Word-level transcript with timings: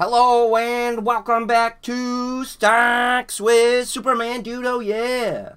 Hello 0.00 0.54
and 0.54 1.04
welcome 1.04 1.48
back 1.48 1.82
to 1.82 2.44
Stocks 2.44 3.40
with 3.40 3.88
Superman 3.88 4.42
Dude. 4.42 4.64
Oh 4.64 4.78
yeah. 4.78 5.54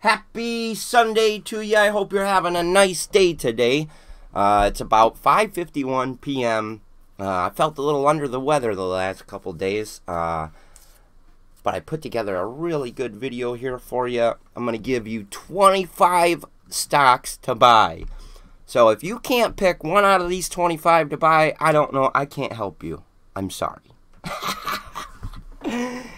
Happy 0.00 0.74
Sunday 0.74 1.38
to 1.38 1.62
you. 1.62 1.78
I 1.78 1.88
hope 1.88 2.12
you're 2.12 2.26
having 2.26 2.54
a 2.54 2.62
nice 2.62 3.06
day 3.06 3.32
today. 3.32 3.88
Uh, 4.34 4.66
it's 4.68 4.82
about 4.82 5.16
5:51 5.16 6.20
p.m. 6.20 6.82
Uh, 7.18 7.46
I 7.46 7.50
felt 7.54 7.78
a 7.78 7.82
little 7.82 8.06
under 8.06 8.28
the 8.28 8.38
weather 8.38 8.74
the 8.74 8.84
last 8.84 9.26
couple 9.26 9.54
days, 9.54 10.02
uh, 10.06 10.48
but 11.62 11.72
I 11.72 11.80
put 11.80 12.02
together 12.02 12.36
a 12.36 12.46
really 12.46 12.90
good 12.90 13.16
video 13.16 13.54
here 13.54 13.78
for 13.78 14.06
you. 14.06 14.34
I'm 14.54 14.66
going 14.66 14.76
to 14.76 14.78
give 14.78 15.08
you 15.08 15.24
25 15.30 16.44
stocks 16.68 17.38
to 17.38 17.54
buy. 17.54 18.04
So 18.66 18.90
if 18.90 19.02
you 19.02 19.18
can't 19.18 19.56
pick 19.56 19.82
one 19.82 20.04
out 20.04 20.20
of 20.20 20.28
these 20.28 20.50
25 20.50 21.08
to 21.08 21.16
buy, 21.16 21.56
I 21.58 21.72
don't 21.72 21.94
know. 21.94 22.10
I 22.14 22.26
can't 22.26 22.52
help 22.52 22.82
you. 22.82 23.04
I'm 23.34 23.50
sorry. 23.50 23.82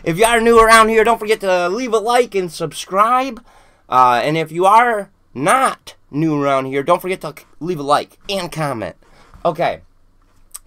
if 0.04 0.18
you 0.18 0.24
are 0.24 0.40
new 0.40 0.58
around 0.58 0.88
here, 0.88 1.04
don't 1.04 1.18
forget 1.18 1.40
to 1.40 1.68
leave 1.68 1.92
a 1.92 1.98
like 1.98 2.34
and 2.34 2.50
subscribe. 2.50 3.44
Uh, 3.88 4.20
and 4.22 4.36
if 4.36 4.50
you 4.50 4.66
are 4.66 5.10
not 5.32 5.94
new 6.10 6.40
around 6.40 6.66
here, 6.66 6.82
don't 6.82 7.02
forget 7.02 7.20
to 7.20 7.34
leave 7.60 7.78
a 7.78 7.82
like 7.82 8.18
and 8.28 8.50
comment. 8.50 8.96
Okay. 9.44 9.80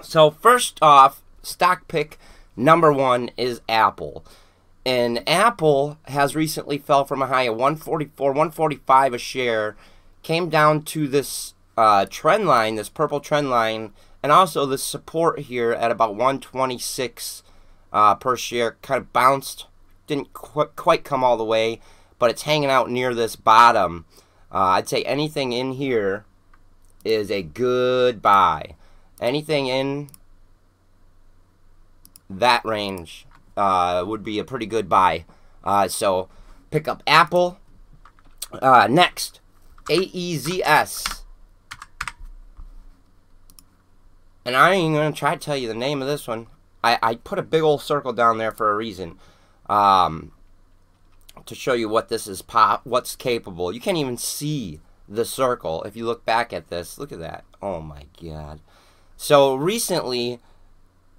So 0.02 0.30
first 0.30 0.80
off, 0.82 1.22
stock 1.42 1.88
pick 1.88 2.18
number 2.56 2.92
one 2.92 3.32
is 3.38 3.62
Apple. 3.68 4.26
And 4.86 5.28
Apple 5.28 5.98
has 6.06 6.36
recently 6.36 6.78
fell 6.78 7.04
from 7.04 7.22
a 7.22 7.28
high 7.28 7.44
of 7.44 7.56
144, 7.56 8.30
145 8.30 9.14
a 9.14 9.18
share, 9.18 9.76
came 10.24 10.50
down 10.50 10.84
to 10.84 11.08
this 11.08 11.56
uh, 11.76 12.06
trend 12.10 12.48
line, 12.48 12.76
this 12.76 12.90
purple 12.90 13.20
trend 13.20 13.50
line, 13.50 13.92
and 14.28 14.34
also 14.34 14.66
the 14.66 14.78
support 14.78 15.40
here 15.40 15.72
at 15.72 15.90
about 15.90 16.14
126 16.14 17.44
uh, 17.94 18.14
per 18.16 18.36
share 18.36 18.76
kind 18.82 18.98
of 18.98 19.14
bounced. 19.14 19.68
Didn't 20.06 20.34
qu- 20.34 20.66
quite 20.76 21.06
come 21.06 21.24
all 21.24 21.38
the 21.38 21.46
way 21.46 21.80
but 22.20 22.30
it's 22.30 22.42
hanging 22.42 22.70
out 22.70 22.90
near 22.90 23.14
this 23.14 23.38
bottom. 23.38 24.04
Uh, 24.52 24.76
i'd 24.76 24.90
say 24.90 25.02
anything 25.04 25.54
in 25.54 25.72
here 25.72 26.26
is 27.06 27.32
a 27.32 27.42
good 27.42 28.22
buy. 28.22 28.76
Anything 29.22 29.68
in 29.68 30.10
that 32.30 32.66
range 32.66 33.26
uh, 33.56 34.04
would 34.06 34.26
be 34.26 34.40
a 34.40 34.44
pretty 34.44 34.66
good 34.66 34.90
buy. 34.90 35.24
Uh, 35.64 35.88
so 35.88 36.28
pick 36.70 36.86
up 36.86 37.02
apple. 37.08 37.60
Uh, 38.52 38.88
next 38.90 39.40
aezs 39.86 41.17
And 44.48 44.56
I 44.56 44.76
ain't 44.76 44.96
gonna 44.96 45.12
try 45.12 45.36
to 45.36 45.40
tell 45.40 45.58
you 45.58 45.68
the 45.68 45.74
name 45.74 46.02
of 46.02 46.08
this 46.08 46.26
one. 46.26 46.48
I, 46.82 46.98
I 47.04 47.16
put 47.16 47.38
a 47.38 47.44
big 47.44 47.64
old 47.64 47.82
circle 47.82 48.14
down 48.14 48.38
there 48.38 48.54
for 48.54 48.72
a 48.72 48.78
reason. 48.78 49.20
Um, 49.68 50.32
to 51.46 51.54
show 51.54 51.74
you 51.74 51.90
what 51.90 52.08
this 52.08 52.28
is 52.28 52.42
pop 52.42 52.86
what's 52.86 53.18
capable. 53.18 53.74
You 53.74 53.82
can't 53.82 53.98
even 53.98 54.18
see 54.18 54.80
the 55.08 55.26
circle 55.26 55.84
if 55.84 55.98
you 55.98 56.06
look 56.06 56.24
back 56.26 56.54
at 56.54 56.70
this. 56.70 56.98
Look 56.98 57.12
at 57.12 57.20
that. 57.20 57.44
Oh 57.62 57.82
my 57.82 58.06
god. 58.24 58.62
So 59.18 59.54
recently 59.54 60.40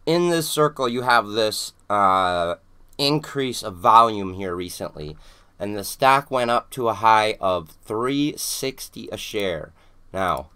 in 0.07 0.31
this 0.31 0.49
circle 0.49 0.89
you 0.89 1.03
have 1.03 1.29
this 1.29 1.75
uh, 1.91 2.55
increase 2.97 3.63
of 3.63 3.77
volume 3.77 4.35
here 4.35 4.55
recently. 4.57 5.19
And 5.59 5.77
the 5.77 5.85
stock 5.85 6.31
went 6.31 6.51
up 6.51 6.71
to 6.71 6.89
a 6.89 6.95
high 6.95 7.37
of 7.43 7.77
360 7.85 9.11
a 9.13 9.19
share. 9.19 9.73
Now, 10.15 10.49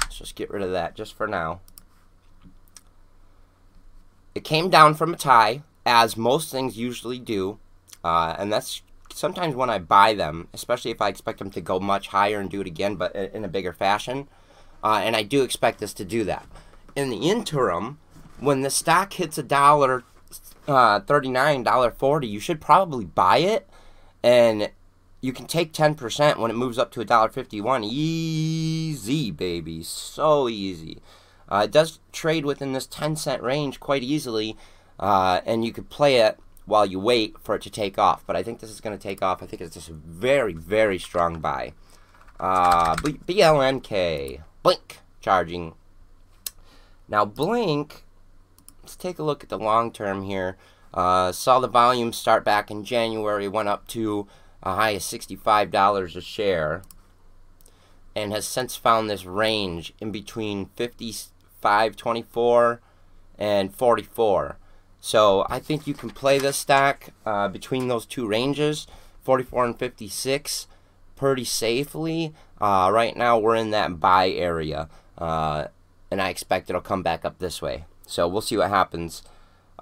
let's 0.00 0.16
just 0.16 0.34
get 0.34 0.50
rid 0.50 0.62
of 0.62 0.70
that 0.70 0.96
just 0.96 1.14
for 1.14 1.26
now. 1.26 1.60
It 4.34 4.44
came 4.44 4.70
down 4.70 4.94
from 4.94 5.14
a 5.14 5.16
tie, 5.16 5.62
as 5.84 6.16
most 6.16 6.52
things 6.52 6.78
usually 6.78 7.18
do, 7.18 7.58
uh, 8.04 8.36
and 8.38 8.52
that's 8.52 8.82
sometimes 9.12 9.54
when 9.54 9.70
I 9.70 9.78
buy 9.78 10.14
them, 10.14 10.48
especially 10.52 10.92
if 10.92 11.02
I 11.02 11.08
expect 11.08 11.38
them 11.38 11.50
to 11.50 11.60
go 11.60 11.80
much 11.80 12.08
higher 12.08 12.38
and 12.38 12.48
do 12.48 12.60
it 12.60 12.66
again, 12.66 12.94
but 12.94 13.14
in 13.14 13.44
a 13.44 13.48
bigger 13.48 13.72
fashion. 13.72 14.28
Uh, 14.84 15.00
and 15.02 15.16
I 15.16 15.24
do 15.24 15.42
expect 15.42 15.80
this 15.80 15.92
to 15.94 16.04
do 16.04 16.24
that. 16.24 16.46
In 16.96 17.10
the 17.10 17.28
interim, 17.28 17.98
when 18.38 18.62
the 18.62 18.70
stock 18.70 19.12
hits 19.14 19.36
a 19.36 19.42
dollar 19.42 20.04
uh, 20.68 21.00
thirty-nine, 21.00 21.64
dollar 21.64 21.90
forty, 21.90 22.28
you 22.28 22.40
should 22.40 22.60
probably 22.60 23.04
buy 23.04 23.38
it, 23.38 23.68
and 24.22 24.70
you 25.20 25.32
can 25.32 25.46
take 25.46 25.72
ten 25.72 25.94
percent 25.94 26.38
when 26.38 26.50
it 26.50 26.56
moves 26.56 26.78
up 26.78 26.90
to 26.92 27.00
a 27.00 27.04
dollar 27.04 27.28
fifty-one. 27.28 27.84
Easy, 27.84 29.30
baby, 29.30 29.82
so 29.82 30.48
easy. 30.48 31.02
Uh, 31.50 31.62
it 31.64 31.70
does 31.70 31.98
trade 32.12 32.44
within 32.44 32.72
this 32.72 32.86
10 32.86 33.16
cent 33.16 33.42
range 33.42 33.80
quite 33.80 34.02
easily, 34.02 34.56
uh, 34.98 35.40
and 35.44 35.64
you 35.64 35.72
could 35.72 35.90
play 35.90 36.16
it 36.16 36.38
while 36.64 36.86
you 36.86 37.00
wait 37.00 37.36
for 37.42 37.56
it 37.56 37.62
to 37.62 37.70
take 37.70 37.98
off. 37.98 38.24
But 38.26 38.36
I 38.36 38.42
think 38.42 38.60
this 38.60 38.70
is 38.70 38.80
going 38.80 38.96
to 38.96 39.02
take 39.02 39.22
off. 39.22 39.42
I 39.42 39.46
think 39.46 39.60
it's 39.60 39.74
just 39.74 39.88
a 39.88 39.94
very, 39.94 40.52
very 40.52 40.98
strong 40.98 41.40
buy. 41.40 41.72
Uh, 42.38 42.94
BLNK, 42.96 44.42
Blink, 44.62 44.98
charging. 45.20 45.74
Now, 47.08 47.24
Blink, 47.24 48.04
let's 48.82 48.96
take 48.96 49.18
a 49.18 49.24
look 49.24 49.42
at 49.42 49.48
the 49.48 49.58
long 49.58 49.92
term 49.92 50.22
here. 50.22 50.56
Uh, 50.94 51.32
saw 51.32 51.60
the 51.60 51.68
volume 51.68 52.12
start 52.12 52.44
back 52.44 52.70
in 52.70 52.84
January, 52.84 53.48
went 53.48 53.68
up 53.68 53.86
to 53.88 54.26
a 54.62 54.74
high 54.74 54.90
of 54.90 55.02
$65 55.02 56.16
a 56.16 56.20
share, 56.20 56.82
and 58.14 58.32
has 58.32 58.46
since 58.46 58.76
found 58.76 59.08
this 59.08 59.24
range 59.24 59.92
in 60.00 60.10
between 60.10 60.66
50 60.76 61.12
524 61.60 62.80
and 63.38 63.74
44. 63.74 64.58
So 65.00 65.46
I 65.48 65.58
think 65.58 65.86
you 65.86 65.94
can 65.94 66.10
play 66.10 66.38
this 66.38 66.58
stack 66.58 67.14
uh, 67.24 67.48
between 67.48 67.88
those 67.88 68.04
two 68.04 68.26
ranges, 68.26 68.86
44 69.22 69.64
and 69.64 69.78
56, 69.78 70.66
pretty 71.16 71.44
safely. 71.44 72.34
Uh, 72.60 72.90
right 72.92 73.16
now 73.16 73.38
we're 73.38 73.56
in 73.56 73.70
that 73.70 73.98
buy 73.98 74.28
area, 74.28 74.90
uh, 75.16 75.68
and 76.10 76.20
I 76.20 76.28
expect 76.28 76.68
it'll 76.68 76.82
come 76.82 77.02
back 77.02 77.24
up 77.24 77.38
this 77.38 77.62
way. 77.62 77.86
So 78.06 78.28
we'll 78.28 78.42
see 78.42 78.58
what 78.58 78.68
happens. 78.68 79.22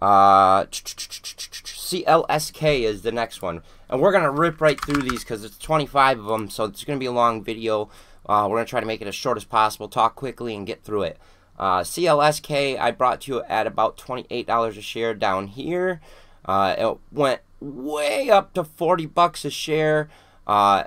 Uh, 0.00 0.66
CLSK 0.66 2.82
is 2.82 3.02
the 3.02 3.10
next 3.10 3.42
one, 3.42 3.62
and 3.88 4.00
we're 4.00 4.12
gonna 4.12 4.30
rip 4.30 4.60
right 4.60 4.80
through 4.80 5.02
these 5.02 5.24
because 5.24 5.42
it's 5.42 5.58
25 5.58 6.20
of 6.20 6.26
them, 6.26 6.48
so 6.48 6.64
it's 6.64 6.84
gonna 6.84 7.00
be 7.00 7.06
a 7.06 7.12
long 7.12 7.42
video. 7.42 7.90
Uh, 8.24 8.46
we're 8.48 8.58
gonna 8.58 8.66
try 8.66 8.78
to 8.78 8.86
make 8.86 9.00
it 9.00 9.08
as 9.08 9.16
short 9.16 9.36
as 9.36 9.44
possible, 9.44 9.88
talk 9.88 10.14
quickly, 10.14 10.54
and 10.54 10.68
get 10.68 10.84
through 10.84 11.02
it. 11.02 11.18
Uh, 11.58 11.80
CLSK 11.80 12.78
I 12.78 12.90
brought 12.92 13.22
to 13.22 13.32
you 13.32 13.42
at 13.44 13.66
about 13.66 13.98
$28 13.98 14.68
a 14.68 14.80
share 14.80 15.14
down 15.14 15.48
here. 15.48 16.00
Uh, 16.44 16.74
it 16.78 16.98
went 17.10 17.40
way 17.60 18.30
up 18.30 18.54
to 18.54 18.64
40 18.64 19.06
bucks 19.06 19.44
a 19.44 19.50
share. 19.50 20.08
Uh, 20.46 20.84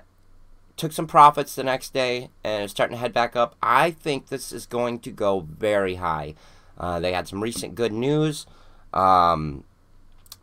took 0.77 0.91
some 0.91 1.07
profits 1.07 1.53
the 1.53 1.63
next 1.63 1.93
day 1.93 2.29
and 2.43 2.63
it's 2.63 2.71
starting 2.71 2.95
to 2.95 2.99
head 2.99 3.13
back 3.13 3.35
up. 3.35 3.55
I 3.61 3.91
think 3.91 4.27
this 4.27 4.51
is 4.51 4.65
going 4.65 4.99
to 4.99 5.11
go 5.11 5.41
very 5.41 5.95
high. 5.95 6.35
Uh, 6.77 6.99
they 6.99 7.13
had 7.13 7.27
some 7.27 7.43
recent 7.43 7.75
good 7.75 7.91
news. 7.91 8.47
Um, 8.93 9.65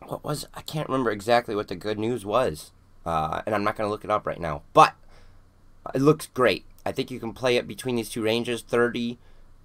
what 0.05 0.23
was 0.23 0.45
I 0.53 0.61
can't 0.61 0.87
remember 0.87 1.11
exactly 1.11 1.55
what 1.55 1.67
the 1.67 1.75
good 1.75 1.99
news 1.99 2.25
was, 2.25 2.71
uh, 3.05 3.41
and 3.45 3.53
I'm 3.53 3.63
not 3.63 3.75
going 3.75 3.87
to 3.87 3.91
look 3.91 4.03
it 4.03 4.09
up 4.09 4.25
right 4.25 4.39
now. 4.39 4.61
But 4.73 4.95
it 5.93 6.01
looks 6.01 6.27
great. 6.27 6.65
I 6.85 6.91
think 6.91 7.11
you 7.11 7.19
can 7.19 7.33
play 7.33 7.57
it 7.57 7.67
between 7.67 7.95
these 7.95 8.09
two 8.09 8.23
ranges, 8.23 8.61
30 8.61 9.17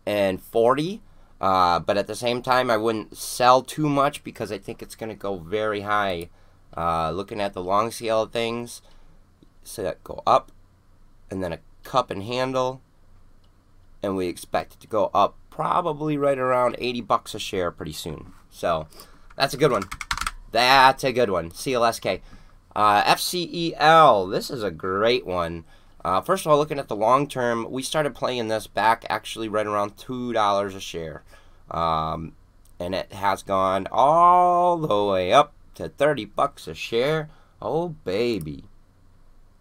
and 0.06 0.40
40. 0.40 1.02
Uh, 1.40 1.78
but 1.80 1.96
at 1.96 2.06
the 2.06 2.14
same 2.14 2.42
time, 2.42 2.70
I 2.70 2.76
wouldn't 2.76 3.16
sell 3.16 3.62
too 3.62 3.88
much 3.88 4.24
because 4.24 4.50
I 4.50 4.58
think 4.58 4.80
it's 4.80 4.94
going 4.94 5.10
to 5.10 5.16
go 5.16 5.36
very 5.36 5.82
high. 5.82 6.30
Uh, 6.76 7.10
looking 7.10 7.40
at 7.40 7.52
the 7.52 7.62
long 7.62 7.90
scale 7.90 8.22
of 8.22 8.32
things, 8.32 8.82
so 9.62 9.82
that 9.82 10.02
go 10.02 10.22
up, 10.26 10.50
and 11.30 11.42
then 11.42 11.52
a 11.52 11.60
cup 11.84 12.10
and 12.10 12.24
handle, 12.24 12.80
and 14.02 14.16
we 14.16 14.26
expect 14.26 14.74
it 14.74 14.80
to 14.80 14.86
go 14.88 15.10
up 15.14 15.36
probably 15.50 16.16
right 16.16 16.38
around 16.38 16.74
80 16.78 17.02
bucks 17.02 17.34
a 17.34 17.38
share 17.38 17.70
pretty 17.70 17.92
soon. 17.92 18.32
So 18.50 18.88
that's 19.36 19.54
a 19.54 19.56
good 19.56 19.70
one. 19.70 19.84
That's 20.50 21.04
a 21.04 21.12
good 21.12 21.30
one. 21.30 21.50
CLSK. 21.50 22.20
Uh, 22.74 23.02
FCEL. 23.04 24.30
This 24.30 24.50
is 24.50 24.62
a 24.62 24.70
great 24.70 25.24
one. 25.24 25.64
Uh, 26.04 26.20
first 26.20 26.44
of 26.44 26.52
all, 26.52 26.58
looking 26.58 26.78
at 26.78 26.88
the 26.88 26.96
long 26.96 27.26
term, 27.26 27.66
we 27.70 27.82
started 27.82 28.14
playing 28.14 28.48
this 28.48 28.66
back 28.66 29.04
actually 29.08 29.48
right 29.48 29.66
around 29.66 29.96
$2 29.96 30.74
a 30.74 30.80
share. 30.80 31.22
Um, 31.70 32.32
and 32.78 32.94
it 32.94 33.12
has 33.12 33.42
gone 33.42 33.88
all 33.90 34.76
the 34.76 35.04
way 35.04 35.32
up 35.32 35.54
to 35.76 35.88
30 35.88 36.26
bucks 36.26 36.68
a 36.68 36.74
share. 36.74 37.30
Oh, 37.62 37.90
baby. 38.04 38.64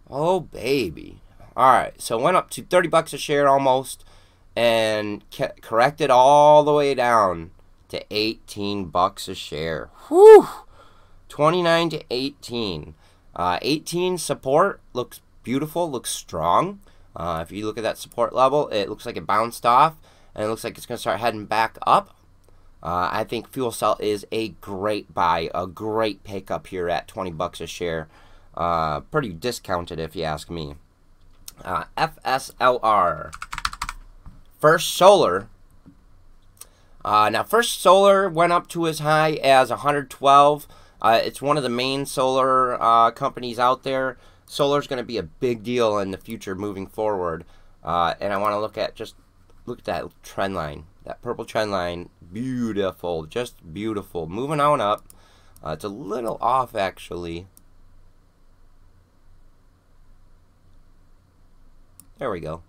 Oh, 0.10 0.42
baby. 0.42 1.22
All 1.56 1.72
right, 1.72 2.00
so 2.02 2.20
went 2.20 2.36
up 2.36 2.50
to 2.52 2.64
30 2.64 2.90
bucks 2.90 3.14
a 3.14 3.18
share 3.18 3.48
almost 3.48 4.04
and 4.56 5.24
corrected 5.62 6.10
all 6.10 6.64
the 6.64 6.74
way 6.74 6.94
down 6.94 7.52
to 7.90 8.04
18 8.12 8.86
bucks 8.86 9.28
a 9.28 9.36
share. 9.36 9.90
Whew. 10.08 10.48
29 11.30 11.90
to 11.90 12.04
18. 12.10 12.96
Uh, 13.36 13.60
18 13.62 14.18
support 14.18 14.82
looks 14.94 15.22
beautiful, 15.44 15.90
looks 15.90 16.10
strong. 16.10 16.80
Uh, 17.16 17.44
if 17.46 17.52
you 17.52 17.66
look 17.66 17.78
at 17.78 17.84
that 17.84 17.98
support 17.98 18.34
level, 18.34 18.70
it 18.70 18.90
looks 18.90 19.06
like 19.06 19.18
it 19.18 19.28
bounced 19.28 19.66
off, 19.66 19.96
and 20.34 20.46
it 20.46 20.48
looks 20.48 20.64
like 20.64 20.78
it's 20.78 20.86
going 20.86 20.98
to 20.98 21.02
start 21.02 21.20
heading 21.20 21.46
back 21.46 21.78
up. 21.86 22.16
Uh, 22.82 23.10
I 23.12 23.24
think 23.24 23.50
Fuel 23.50 23.72
Cell 23.72 23.98
is 24.00 24.26
a 24.32 24.50
great 24.50 25.14
buy, 25.14 25.50
a 25.54 25.68
great 25.68 26.24
pickup 26.24 26.68
here 26.68 26.90
at 26.90 27.08
20 27.08 27.32
bucks 27.32 27.62
a 27.62 27.68
share. 27.68 28.10
Uh, 28.56 29.00
pretty 29.02 29.32
discounted 29.32 30.00
if 30.00 30.16
you 30.16 30.24
ask 30.24 30.50
me. 30.50 30.76
Uh, 31.64 31.86
FSLR. 31.98 33.32
First 34.60 34.96
Solar. 34.96 35.48
Uh, 37.06 37.30
now, 37.30 37.44
First 37.44 37.80
Solar 37.82 38.30
went 38.30 38.54
up 38.54 38.68
to 38.70 38.88
as 38.88 39.00
high 39.00 39.34
as 39.44 39.70
112. 39.70 40.68
Uh, 41.02 41.20
it's 41.24 41.42
one 41.42 41.58
of 41.58 41.64
the 41.64 41.70
main 41.70 42.06
solar 42.06 42.82
uh, 42.82 43.12
companies 43.12 43.60
out 43.60 43.84
there. 43.84 44.18
Solar 44.54 44.80
is 44.80 44.86
going 44.86 44.98
to 44.98 45.04
be 45.04 45.18
a 45.18 45.24
big 45.24 45.64
deal 45.64 45.98
in 45.98 46.12
the 46.12 46.18
future 46.18 46.54
moving 46.54 46.86
forward. 46.86 47.44
and 47.84 48.32
I 48.32 48.38
want 48.38 48.54
to 48.54 48.60
look 48.60 48.78
at 48.78 48.94
just 48.94 49.16
look 49.66 49.80
at 49.80 49.86
that 49.86 50.06
trend 50.22 50.54
line. 50.54 50.86
That 51.06 51.24
purple 51.24 51.44
trend 51.44 51.72
line, 51.72 52.10
beautiful, 52.32 53.26
just 53.26 53.74
beautiful. 53.74 54.28
Moving 54.28 54.60
on 54.60 54.80
up. 54.80 55.08
Uh, 55.66 55.72
it's 55.72 55.84
a 55.84 55.90
little 55.90 56.38
off, 56.40 56.76
actually. 56.76 57.48
There 62.20 62.30
we 62.30 62.40
go. 62.40 62.62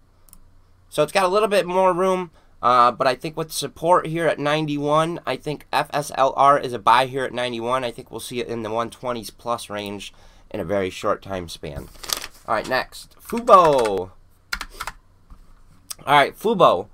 So 0.89 1.03
it's 1.03 1.13
got 1.13 1.25
a 1.25 1.29
little 1.29 1.49
bit 1.49 1.67
more 1.67 1.93
room, 1.93 2.31
uh, 2.63 2.93
but 2.93 3.07
I 3.07 3.15
think 3.15 3.37
with 3.37 3.53
support 3.53 4.07
here 4.07 4.27
at 4.27 4.39
91, 4.39 5.21
I 5.27 5.37
think 5.37 5.67
FSLR 5.71 6.63
is 6.65 6.73
a 6.73 6.79
buy 6.79 7.07
here 7.07 7.25
at 7.25 7.33
91. 7.35 7.85
I 7.85 7.91
think 7.91 8.11
we'll 8.11 8.21
see 8.21 8.41
it 8.41 8.49
in 8.49 8.63
the 8.63 8.71
120s 8.71 9.31
plus 9.37 9.69
range 9.69 10.15
in 10.55 10.61
a 10.61 10.65
very 10.65 10.89
short 10.89 11.21
time 11.21 11.49
span. 11.49 11.89
All 12.47 12.55
right, 12.55 12.69
next. 12.69 13.17
Fubo. 13.21 14.13
All 16.07 16.07
right, 16.07 16.39
Fubo. 16.39 16.87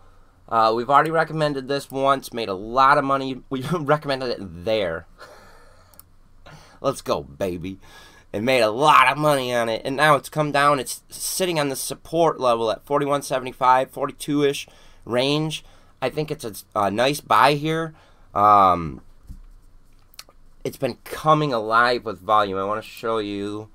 Uh, 0.49 0.73
we've 0.75 0.89
already 0.89 1.11
recommended 1.11 1.69
this 1.69 1.91
once, 1.91 2.33
made 2.33 2.49
a 2.49 2.55
lot 2.55 2.97
of 2.97 3.05
money. 3.05 3.43
We 3.51 3.63
recommended 3.63 4.31
it 4.31 4.65
there. 4.65 5.07
Let's 6.81 7.03
go, 7.03 7.23
baby. 7.23 7.79
It 8.33 8.43
made 8.43 8.63
a 8.63 8.71
lot 8.71 9.13
of 9.13 9.19
money 9.19 9.53
on 9.53 9.69
it, 9.69 9.83
and 9.85 9.95
now 9.95 10.15
it's 10.17 10.31
come 10.31 10.53
down. 10.53 10.81
It's 10.81 11.03
sitting 11.11 11.61
on 11.61 11.69
the 11.69 11.77
support 11.77 12.41
level 12.41 12.71
at 12.71 12.87
41.75, 12.87 13.91
42-ish 13.91 14.69
range. 15.05 15.65
I 16.01 16.09
think 16.09 16.31
it's 16.31 16.45
a, 16.47 16.55
a 16.75 16.91
nice 16.91 17.21
buy 17.21 17.55
here. 17.55 17.93
Um, 18.35 19.03
it's 20.65 20.77
been 20.77 20.99
coming 21.05 21.53
alive 21.53 22.05
with 22.05 22.21
volume. 22.21 22.59
I 22.59 22.65
want 22.65 22.83
to 22.83 22.89
show 22.89 23.19
you 23.19 23.69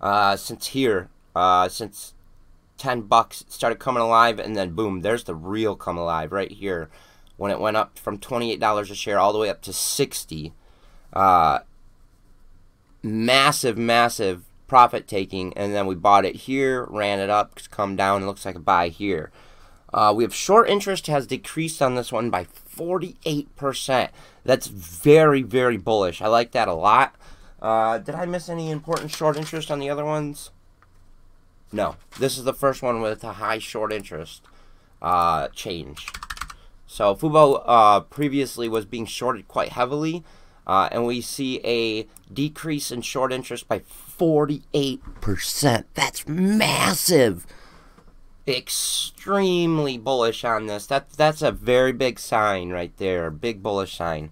uh, 0.00 0.36
since 0.36 0.68
here, 0.68 1.08
uh, 1.34 1.68
since 1.68 2.14
10 2.78 3.02
bucks 3.02 3.44
started 3.48 3.78
coming 3.78 4.02
alive 4.02 4.38
and 4.38 4.56
then 4.56 4.74
boom 4.74 5.00
there's 5.00 5.24
the 5.24 5.34
real 5.34 5.76
come 5.76 5.96
alive 5.96 6.32
right 6.32 6.52
here 6.52 6.90
when 7.36 7.50
it 7.50 7.60
went 7.60 7.76
up 7.76 7.98
from 7.98 8.18
$28 8.18 8.90
a 8.90 8.94
share 8.94 9.18
all 9.18 9.32
the 9.32 9.38
way 9.38 9.48
up 9.48 9.62
to 9.62 9.72
60 9.72 10.52
uh, 11.12 11.60
massive 13.02 13.78
massive 13.78 14.44
profit 14.66 15.06
taking 15.06 15.52
and 15.56 15.74
then 15.74 15.86
we 15.86 15.94
bought 15.94 16.24
it 16.24 16.36
here 16.36 16.84
ran 16.90 17.20
it 17.20 17.30
up 17.30 17.58
come 17.70 17.94
down 17.94 18.22
it 18.22 18.26
looks 18.26 18.44
like 18.44 18.56
a 18.56 18.60
buy 18.60 18.88
here 18.88 19.30
uh, 19.92 20.12
we 20.14 20.24
have 20.24 20.34
short 20.34 20.68
interest 20.68 21.06
has 21.06 21.26
decreased 21.26 21.80
on 21.80 21.94
this 21.94 22.10
one 22.10 22.28
by 22.28 22.44
48% 22.74 24.08
that's 24.44 24.66
very 24.66 25.42
very 25.42 25.76
bullish 25.76 26.20
i 26.20 26.26
like 26.26 26.52
that 26.52 26.68
a 26.68 26.74
lot 26.74 27.14
uh, 27.62 27.98
did 27.98 28.14
i 28.14 28.26
miss 28.26 28.48
any 28.48 28.70
important 28.70 29.10
short 29.10 29.36
interest 29.36 29.70
on 29.70 29.78
the 29.78 29.90
other 29.90 30.04
ones 30.04 30.50
no, 31.74 31.96
this 32.20 32.38
is 32.38 32.44
the 32.44 32.54
first 32.54 32.82
one 32.82 33.00
with 33.00 33.24
a 33.24 33.32
high 33.32 33.58
short 33.58 33.92
interest 33.92 34.46
uh, 35.02 35.48
change. 35.48 36.06
So 36.86 37.16
Fubo 37.16 37.64
uh, 37.66 38.00
previously 38.00 38.68
was 38.68 38.84
being 38.84 39.06
shorted 39.06 39.48
quite 39.48 39.70
heavily, 39.70 40.22
uh, 40.68 40.88
and 40.92 41.04
we 41.04 41.20
see 41.20 41.60
a 41.64 42.06
decrease 42.32 42.92
in 42.92 43.02
short 43.02 43.32
interest 43.32 43.66
by 43.66 43.80
48%. 43.80 45.84
That's 45.94 46.28
massive. 46.28 47.44
Extremely 48.46 49.96
bullish 49.96 50.44
on 50.44 50.66
this. 50.66 50.86
That, 50.86 51.10
that's 51.10 51.42
a 51.42 51.50
very 51.50 51.92
big 51.92 52.18
sign 52.18 52.70
right 52.70 52.94
there. 52.98 53.30
Big 53.30 53.62
bullish 53.62 53.96
sign. 53.96 54.30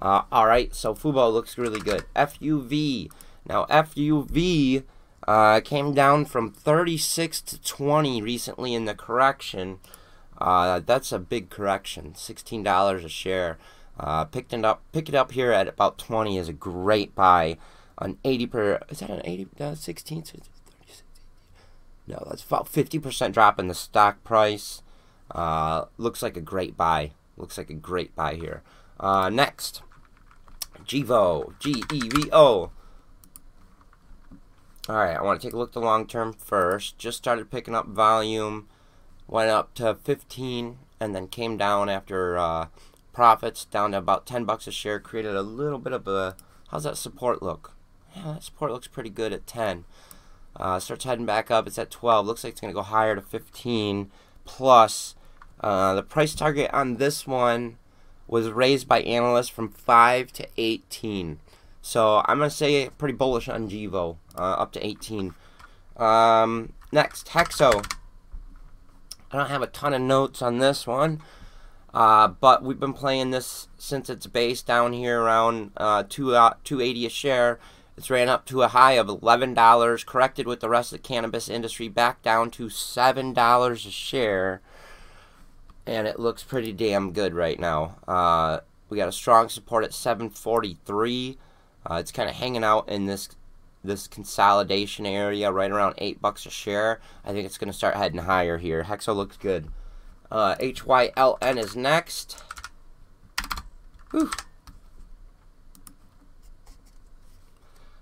Uh, 0.00 0.22
all 0.30 0.46
right, 0.46 0.74
so 0.74 0.94
Fubo 0.94 1.32
looks 1.32 1.58
really 1.58 1.80
good. 1.80 2.04
FUV. 2.14 3.10
Now, 3.46 3.64
FUV 3.66 4.84
uh, 5.26 5.60
came 5.60 5.92
down 5.92 6.24
from 6.24 6.52
36 6.52 7.40
to 7.42 7.60
20 7.60 8.22
recently 8.22 8.74
in 8.74 8.84
the 8.84 8.94
correction. 8.94 9.78
Uh, 10.40 10.80
that's 10.80 11.10
a 11.10 11.18
big 11.18 11.50
correction. 11.50 12.12
$16 12.12 13.04
a 13.04 13.08
share. 13.08 13.58
Uh, 13.98 14.24
picked 14.24 14.52
it 14.52 14.64
up, 14.64 14.82
pick 14.92 15.08
it 15.08 15.14
up 15.14 15.32
here 15.32 15.50
at 15.50 15.66
about 15.66 15.98
20 15.98 16.38
is 16.38 16.48
a 16.48 16.52
great 16.52 17.14
buy. 17.14 17.58
An 18.00 18.16
80 18.24 18.46
per, 18.46 18.80
is 18.88 19.00
that 19.00 19.10
an 19.10 19.22
80, 19.24 19.48
uh, 19.58 19.74
16? 19.74 20.24
No, 22.08 22.24
that's 22.26 22.42
about 22.42 22.72
50% 22.72 23.32
drop 23.32 23.60
in 23.60 23.68
the 23.68 23.74
stock 23.74 24.24
price. 24.24 24.82
Uh, 25.30 25.84
looks 25.98 26.22
like 26.22 26.38
a 26.38 26.40
great 26.40 26.74
buy. 26.74 27.12
Looks 27.36 27.58
like 27.58 27.68
a 27.68 27.74
great 27.74 28.16
buy 28.16 28.34
here. 28.34 28.62
Uh, 28.98 29.28
next, 29.28 29.82
Gevo, 30.84 31.52
G 31.58 31.84
E 31.92 32.08
V 32.08 32.30
O. 32.32 32.70
Alright, 34.88 35.18
I 35.18 35.22
want 35.22 35.38
to 35.38 35.46
take 35.46 35.52
a 35.52 35.58
look 35.58 35.68
at 35.68 35.72
the 35.74 35.80
long 35.80 36.06
term 36.06 36.32
first. 36.32 36.96
Just 36.96 37.18
started 37.18 37.50
picking 37.50 37.74
up 37.74 37.86
volume, 37.88 38.68
went 39.26 39.50
up 39.50 39.74
to 39.74 39.98
15, 40.02 40.78
and 40.98 41.14
then 41.14 41.28
came 41.28 41.58
down 41.58 41.90
after 41.90 42.38
uh, 42.38 42.68
profits, 43.12 43.66
down 43.66 43.92
to 43.92 43.98
about 43.98 44.26
10 44.26 44.44
bucks 44.46 44.66
a 44.66 44.72
share. 44.72 44.98
Created 44.98 45.36
a 45.36 45.42
little 45.42 45.78
bit 45.78 45.92
of 45.92 46.08
a. 46.08 46.36
How's 46.68 46.84
that 46.84 46.96
support 46.96 47.42
look? 47.42 47.74
Yeah, 48.16 48.32
that 48.32 48.42
support 48.42 48.72
looks 48.72 48.88
pretty 48.88 49.10
good 49.10 49.34
at 49.34 49.46
10. 49.46 49.84
Uh, 50.58 50.80
starts 50.80 51.04
heading 51.04 51.26
back 51.26 51.50
up. 51.50 51.66
It's 51.66 51.78
at 51.78 51.90
12. 51.90 52.26
Looks 52.26 52.44
like 52.44 52.52
it's 52.52 52.60
going 52.60 52.72
to 52.72 52.78
go 52.78 52.82
higher 52.82 53.14
to 53.14 53.22
15 53.22 54.10
plus. 54.44 55.14
Uh, 55.60 55.94
the 55.94 56.02
price 56.02 56.34
target 56.34 56.70
on 56.72 56.96
this 56.96 57.26
one 57.26 57.78
was 58.26 58.50
raised 58.50 58.88
by 58.88 59.00
analysts 59.02 59.48
from 59.48 59.68
5 59.68 60.32
to 60.32 60.48
18. 60.56 61.38
So 61.80 62.22
I'm 62.26 62.38
going 62.38 62.50
to 62.50 62.56
say 62.56 62.90
pretty 62.98 63.14
bullish 63.14 63.48
on 63.48 63.68
Gevo, 63.70 64.16
uh, 64.36 64.40
up 64.40 64.72
to 64.72 64.86
18. 64.86 65.34
Um, 65.96 66.72
next, 66.92 67.28
Hexo. 67.28 67.84
I 69.30 69.36
don't 69.36 69.50
have 69.50 69.62
a 69.62 69.66
ton 69.66 69.92
of 69.92 70.00
notes 70.00 70.40
on 70.40 70.58
this 70.58 70.86
one, 70.86 71.20
uh, 71.92 72.28
but 72.28 72.62
we've 72.62 72.80
been 72.80 72.94
playing 72.94 73.30
this 73.30 73.68
since 73.76 74.08
its 74.08 74.26
base 74.26 74.62
down 74.62 74.94
here 74.94 75.20
around 75.20 75.72
uh, 75.76 76.04
two, 76.08 76.34
uh, 76.34 76.54
280 76.64 77.06
a 77.06 77.10
share. 77.10 77.58
It's 77.98 78.10
ran 78.10 78.28
up 78.28 78.46
to 78.46 78.62
a 78.62 78.68
high 78.68 78.92
of 78.92 79.08
$11, 79.08 80.06
corrected 80.06 80.46
with 80.46 80.60
the 80.60 80.68
rest 80.68 80.92
of 80.92 81.02
the 81.02 81.08
cannabis 81.08 81.48
industry 81.48 81.88
back 81.88 82.22
down 82.22 82.52
to 82.52 82.66
$7 82.66 83.72
a 83.72 83.90
share. 83.90 84.60
And 85.84 86.06
it 86.06 86.20
looks 86.20 86.44
pretty 86.44 86.72
damn 86.72 87.12
good 87.12 87.34
right 87.34 87.58
now. 87.58 87.96
Uh, 88.06 88.60
we 88.88 88.96
got 88.96 89.08
a 89.08 89.12
strong 89.12 89.48
support 89.48 89.82
at 89.82 89.92
743. 89.92 91.38
Uh, 91.84 91.94
it's 91.94 92.12
kind 92.12 92.28
of 92.28 92.36
hanging 92.36 92.62
out 92.62 92.88
in 92.88 93.06
this 93.06 93.30
this 93.82 94.06
consolidation 94.06 95.04
area 95.04 95.50
right 95.50 95.70
around 95.70 95.94
eight 95.98 96.22
bucks 96.22 96.46
a 96.46 96.50
share. 96.50 97.00
I 97.24 97.32
think 97.32 97.46
it's 97.46 97.58
going 97.58 97.72
to 97.72 97.76
start 97.76 97.96
heading 97.96 98.20
higher 98.20 98.58
here. 98.58 98.84
Hexo 98.84 99.14
looks 99.14 99.36
good. 99.36 99.68
Uh, 100.30 100.54
HYLN 100.60 101.58
is 101.58 101.74
next. 101.74 102.44
Whew. 104.12 104.30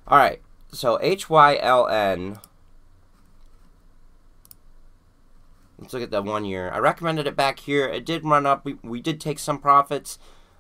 All 0.09 0.19
right, 0.19 0.41
so 0.71 0.99
HYLN. 0.99 2.41
Let's 5.79 5.93
look 5.93 6.03
at 6.03 6.13
the 6.13 6.23
one 6.23 6.45
year. 6.45 6.71
I 6.71 6.79
recommended 6.79 7.27
it 7.27 7.35
back 7.35 7.59
here. 7.59 7.89
It 7.89 8.07
did 8.07 8.25
run 8.25 8.47
up. 8.47 8.65
We, 8.65 8.79
we 8.83 9.01
did 9.01 9.21
take 9.21 9.41
some 9.41 9.59
profits. 9.59 10.19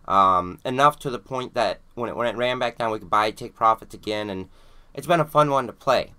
Um, 0.09 0.59
enough 0.65 0.99
to 1.01 1.11
the 1.11 1.19
point 1.19 1.55
that 1.55 1.81
when 1.95 2.11
it, 2.11 2.17
when 2.17 2.27
it 2.27 2.37
ran 2.37 2.59
back 2.59 2.77
down, 2.79 2.91
we 2.91 2.99
could 2.99 3.11
buy, 3.11 3.31
take 3.31 3.55
profits 3.55 3.95
again, 3.95 4.31
and 4.31 4.49
it's 4.95 5.07
been 5.07 5.21
a 5.21 5.25
fun 5.25 5.51
one 5.51 5.67
to 5.69 5.73
play. 5.73 6.13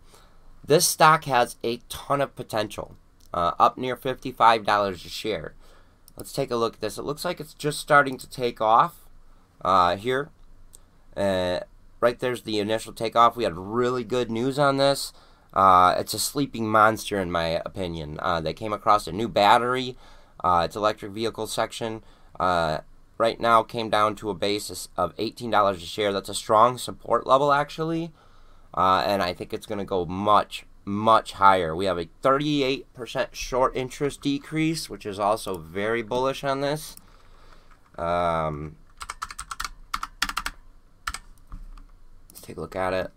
This 0.66 0.88
stock 0.88 1.26
has 1.26 1.58
a 1.64 1.78
ton 1.90 2.22
of 2.22 2.36
potential, 2.36 2.96
uh, 3.34 3.52
up 3.60 3.78
near 3.78 3.96
$55 3.96 4.92
a 4.94 4.98
share. 4.98 5.54
Let's 6.18 6.34
take 6.34 6.52
a 6.52 6.56
look 6.56 6.76
at 6.76 6.82
this. 6.82 6.98
It 6.98 7.04
looks 7.04 7.24
like 7.24 7.40
it's 7.40 7.54
just 7.54 7.80
starting 7.80 8.18
to 8.18 8.30
take 8.30 8.60
off 8.60 9.08
uh, 9.64 9.96
here. 9.96 10.30
Uh, 11.16 11.60
right 12.00 12.20
there's 12.20 12.44
the 12.44 12.60
initial 12.60 12.94
takeoff. 12.94 13.36
We 13.36 13.44
had 13.44 13.58
really 13.58 14.04
good 14.04 14.30
news 14.32 14.60
on 14.60 14.78
this. 14.78 15.14
Uh, 15.54 15.96
it's 15.98 16.14
a 16.14 16.20
sleeping 16.20 16.68
monster, 16.68 17.20
in 17.20 17.32
my 17.32 17.62
opinion. 17.66 18.20
Uh, 18.22 18.42
they 18.42 18.54
came 18.54 18.74
across 18.74 19.08
a 19.08 19.12
new 19.12 19.28
battery. 19.28 19.98
Uh, 20.44 20.64
it's 20.66 20.76
electric 20.76 21.12
vehicle 21.12 21.48
section. 21.48 22.04
Uh, 22.40 22.80
right 23.18 23.40
now 23.40 23.64
came 23.64 23.90
down 23.90 24.16
to 24.16 24.30
a 24.30 24.36
basis 24.36 24.90
of 24.98 25.16
$18 25.16 25.72
a 25.72 25.80
share. 25.80 26.14
That's 26.14 26.30
a 26.30 26.36
strong 26.36 26.78
support 26.78 27.26
level, 27.26 27.52
actually. 27.52 28.12
Uh, 28.74 29.04
and 29.06 29.24
I 29.24 29.34
think 29.34 29.54
it's 29.54 29.66
going 29.66 29.80
to 29.80 29.86
go 29.86 30.06
much, 30.06 30.66
much 30.86 31.34
higher. 31.34 31.76
We 31.76 31.86
have 31.86 31.98
a 31.98 32.10
38% 32.22 33.34
short 33.34 33.76
interest 33.76 34.22
decrease, 34.22 34.90
which 34.90 35.06
is 35.06 35.18
also 35.18 35.58
very 35.58 36.04
bullish 36.04 36.44
on 36.44 36.62
this. 36.62 36.96
Um, 37.98 38.76
Take 42.48 42.56
a 42.56 42.62
look 42.62 42.78
at 42.78 42.94
it. 42.94 43.12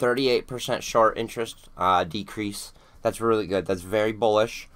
38% 0.00 0.82
short 0.82 1.16
interest 1.16 1.68
uh, 1.78 2.02
decrease. 2.02 2.72
That's 3.00 3.20
really 3.20 3.46
good. 3.46 3.66
That's 3.66 3.82
very 3.82 4.10
bullish. 4.10 4.68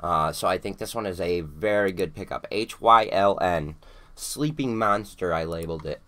Uh, 0.00 0.32
so 0.32 0.48
I 0.48 0.58
think 0.58 0.78
this 0.78 0.96
one 0.96 1.06
is 1.06 1.20
a 1.20 1.42
very 1.42 1.92
good 1.92 2.12
pickup. 2.12 2.48
H 2.50 2.80
Y 2.80 3.08
L 3.12 3.38
N. 3.40 3.76
Sleeping 4.16 4.76
Monster, 4.76 5.32
I 5.32 5.44
labeled 5.44 5.86
it. 5.86 6.02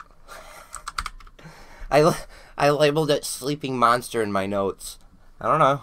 I, 1.93 2.17
I 2.59 2.71
labeled 2.71 3.13
it 3.13 3.25
Sleeping 3.25 3.79
Monster 3.79 4.21
in 4.21 4.33
my 4.33 4.47
notes. 4.47 4.99
I 5.41 5.47
don't 5.47 5.61
know. 5.61 5.83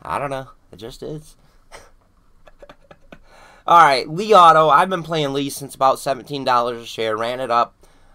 I 0.00 0.20
don't 0.20 0.30
know. 0.30 0.50
It 0.70 0.76
just 0.76 1.02
is. 1.02 1.34
Alright, 3.66 4.08
Li 4.08 4.32
Auto. 4.32 4.68
I've 4.68 4.88
been 4.88 5.02
playing 5.02 5.32
Li 5.32 5.50
since 5.50 5.74
about 5.74 5.96
$17 5.96 6.80
a 6.80 6.86
share. 6.86 7.16
Ran 7.16 7.40
it 7.40 7.50
up 7.50 7.74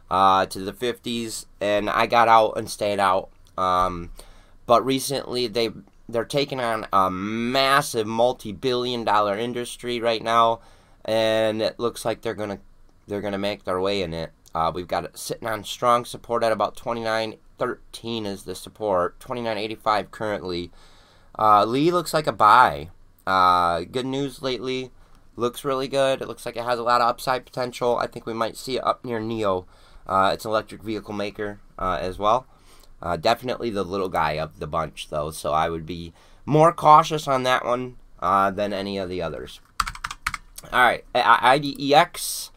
uh, 0.10 0.46
to 0.48 0.60
the 0.60 0.74
50s, 0.74 1.46
and 1.62 1.89
I 1.89 2.08
got 2.08 2.28
out 2.28 2.54
and 2.58 2.70
stayed 2.70 3.00
out. 3.00 3.30
Um, 3.58 4.12
but 4.66 4.86
recently, 4.86 5.48
they 5.48 5.70
they're 6.08 6.25
taking 6.25 6.60
on 6.60 6.88
a 6.92 7.12
massive 7.12 8.08
multi-billion 8.08 9.04
dollar 9.04 9.38
industry 9.38 10.00
right 10.00 10.24
now, 10.24 10.62
and 11.06 11.62
it 11.62 11.80
looks 11.80 12.06
like 12.06 12.22
they're 12.22 12.34
gonna 12.34 12.60
they're 13.08 13.22
gonna 13.22 13.38
make 13.38 13.63
their 13.63 13.80
way 13.80 14.01
in 14.01 14.13
it. 14.13 14.32
Uh, 14.54 14.72
we've 14.74 14.88
got 14.88 15.06
it 15.06 15.18
sitting 15.18 15.48
on 15.48 15.63
strong 15.63 16.06
support 16.06 16.44
at 16.44 16.51
about 16.51 16.75
29.13 16.75 18.25
is 18.25 18.44
the 18.44 18.56
support, 18.56 19.20
29.85 19.20 20.10
currently. 20.10 20.72
Uh, 21.38 21.63
Li 21.66 21.92
looks 21.92 22.13
like 22.13 22.25
a 22.25 22.32
buy. 22.32 22.89
Uh, 23.28 23.82
good 23.82 24.08
news 24.08 24.42
lately. 24.42 24.92
Looks 25.36 25.63
really 25.63 25.88
good. 25.88 26.22
It 26.22 26.28
looks 26.28 26.46
like 26.46 26.58
it 26.58 26.63
has 26.63 26.80
a 26.80 26.84
lot 26.84 27.00
of 27.00 27.08
upside 27.08 27.46
potential. 27.46 27.98
I 27.98 28.08
think 28.08 28.25
we 28.25 28.34
might 28.34 28.58
see 28.58 28.78
it 28.78 28.84
up 28.84 29.06
near 29.06 29.20
NIO. 29.20 29.66
Uh, 30.10 30.32
it's 30.34 30.44
an 30.44 30.50
electric 30.50 30.82
vehicle 30.82 31.13
maker 31.13 31.60
uh, 31.78 32.00
as 32.01 32.18
well. 32.18 32.48
Uh, 33.00 33.16
definitely 33.16 33.70
the 33.70 33.84
little 33.84 34.10
guy 34.10 34.39
of 34.39 34.60
the 34.60 34.66
bunch, 34.66 35.10
though, 35.10 35.30
so 35.30 35.54
I 35.54 35.70
would 35.70 35.86
be 35.86 36.13
more 36.46 36.74
cautious 36.74 37.28
on 37.28 37.44
that 37.44 37.63
one 37.63 37.98
uh, 38.20 38.50
than 38.50 38.74
any 38.74 38.98
of 38.98 39.08
the 39.08 39.22
others. 39.22 39.62
All 40.74 40.82
right, 40.82 41.06
IDEX. 41.13 42.50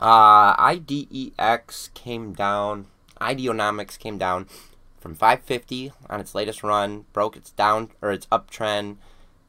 Uh, 0.00 0.56
IDEX 0.56 1.92
came 1.92 2.32
down. 2.32 2.86
Ideanomics 3.20 3.98
came 3.98 4.16
down 4.16 4.46
from 4.98 5.14
550 5.14 5.92
on 6.08 6.18
its 6.18 6.34
latest 6.34 6.62
run, 6.62 7.04
broke 7.12 7.36
its 7.36 7.50
down 7.50 7.90
or 8.00 8.10
its 8.10 8.26
uptrend, 8.26 8.96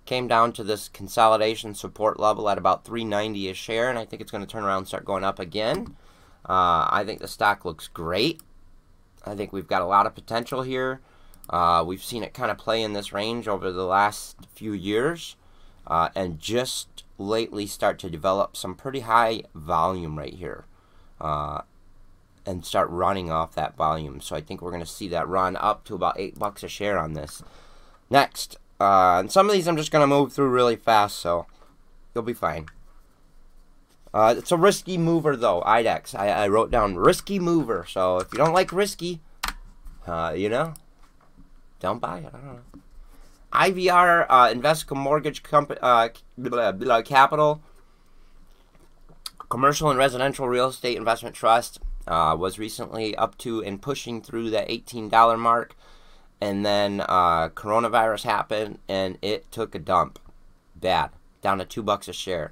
came 0.06 0.28
down 0.28 0.52
to 0.54 0.64
this 0.64 0.90
consolidation 0.90 1.74
support 1.74 2.20
level 2.20 2.50
at 2.50 2.58
about 2.58 2.84
390 2.84 3.50
a 3.50 3.54
share, 3.54 3.90
and 3.90 3.98
I 3.98 4.04
think 4.06 4.22
it's 4.22 4.32
going 4.32 4.46
to 4.46 4.52
turn 4.52 4.66
around 4.66 4.80
and 4.80 4.88
start 4.88 5.06
going 5.06 5.24
up 5.24 5.40
again. 5.40 5.96
Uh, 6.48 6.88
I 6.90 7.04
think 7.06 7.20
the 7.20 7.28
stock 7.28 7.66
looks 7.66 7.88
great. 7.88 8.42
I 9.26 9.36
think 9.36 9.52
we've 9.52 9.68
got 9.68 9.82
a 9.82 9.86
lot 9.86 10.06
of 10.06 10.16
potential 10.16 10.62
here. 10.62 11.02
Uh, 11.50 11.84
we've 11.86 12.04
seen 12.04 12.24
it 12.24 12.34
kind 12.34 12.52
of 12.52 12.58
play 12.58 12.82
in 12.82 12.94
this 12.94 13.14
range 13.14 13.48
over 13.48 13.72
the 13.72 13.86
last 13.86 14.38
few 14.54 14.74
years 14.74 15.36
uh, 15.86 16.10
and 16.16 16.40
just 16.40 17.04
lately 17.18 17.66
start 17.66 18.00
to 18.00 18.10
develop 18.10 18.56
some 18.56 18.76
pretty 18.76 19.02
high 19.02 19.44
volume 19.56 20.18
right 20.18 20.34
here 20.34 20.66
uh, 21.22 21.62
and 22.46 22.66
start 22.66 22.90
running 22.90 23.32
off 23.32 23.56
that 23.56 23.76
volume. 23.76 24.22
So 24.22 24.36
I 24.36 24.42
think 24.42 24.62
we're 24.62 24.72
going 24.72 24.84
to 24.84 24.86
see 24.86 25.08
that 25.10 25.28
run 25.28 25.56
up 25.56 25.84
to 25.86 25.96
about 25.96 26.20
8 26.20 26.38
bucks 26.38 26.64
a 26.64 26.68
share 26.68 26.98
on 26.98 27.14
this. 27.14 27.42
Next, 28.10 28.58
uh, 28.80 29.18
and 29.20 29.32
some 29.32 29.48
of 29.48 29.54
these 29.54 29.68
I'm 29.68 29.78
just 29.78 29.92
going 29.92 30.04
to 30.04 30.08
move 30.08 30.34
through 30.34 30.50
really 30.50 30.76
fast, 30.76 31.18
so 31.18 31.46
you'll 32.14 32.24
be 32.24 32.34
fine. 32.34 32.68
Uh, 34.14 34.36
it's 34.38 34.52
a 34.52 34.58
risky 34.58 34.98
mover, 34.98 35.36
though, 35.36 35.62
IDEX. 35.62 36.16
I, 36.16 36.30
I, 36.30 36.48
wrote 36.48 36.72
down 36.72 36.96
risky 36.96 37.40
mover. 37.40 37.86
So 37.88 38.18
if 38.18 38.32
you 38.32 38.38
don't 38.38 38.54
like 38.54 38.72
risky, 38.72 39.22
uh, 40.06 40.34
you 40.36 40.50
know, 40.50 40.74
don't 41.80 42.00
buy 42.00 42.20
it. 42.20 42.26
I 42.34 42.38
don't 42.38 42.46
know. 42.46 42.82
IVR, 43.54 44.26
uh, 44.30 44.48
Invesco 44.48 44.96
Mortgage 44.96 45.44
Company, 45.44 45.80
uh, 45.82 46.10
blah, 46.38 46.72
blah, 46.72 47.02
Capital, 47.02 47.62
Commercial 49.50 49.90
and 49.90 49.98
Residential 49.98 50.48
Real 50.48 50.68
Estate 50.68 50.98
Investment 50.98 51.36
Trust, 51.36 51.80
uh, 52.08 52.36
was 52.38 52.60
recently 52.60 53.16
up 53.16 53.38
to 53.40 53.64
and 53.64 53.82
pushing 53.82 54.22
through 54.22 54.50
the 54.50 54.60
$18 54.60 55.40
mark. 55.40 55.76
And 56.40 56.66
then 56.66 57.02
uh, 57.02 57.50
coronavirus 57.50 58.24
happened 58.24 58.80
and 58.88 59.18
it 59.22 59.52
took 59.52 59.74
a 59.74 59.80
dump. 59.80 60.20
Bad. 60.76 61.10
Down 61.42 61.58
to 61.58 61.66
two 61.66 61.82
bucks 61.82 62.08
a 62.08 62.14
share. 62.14 62.52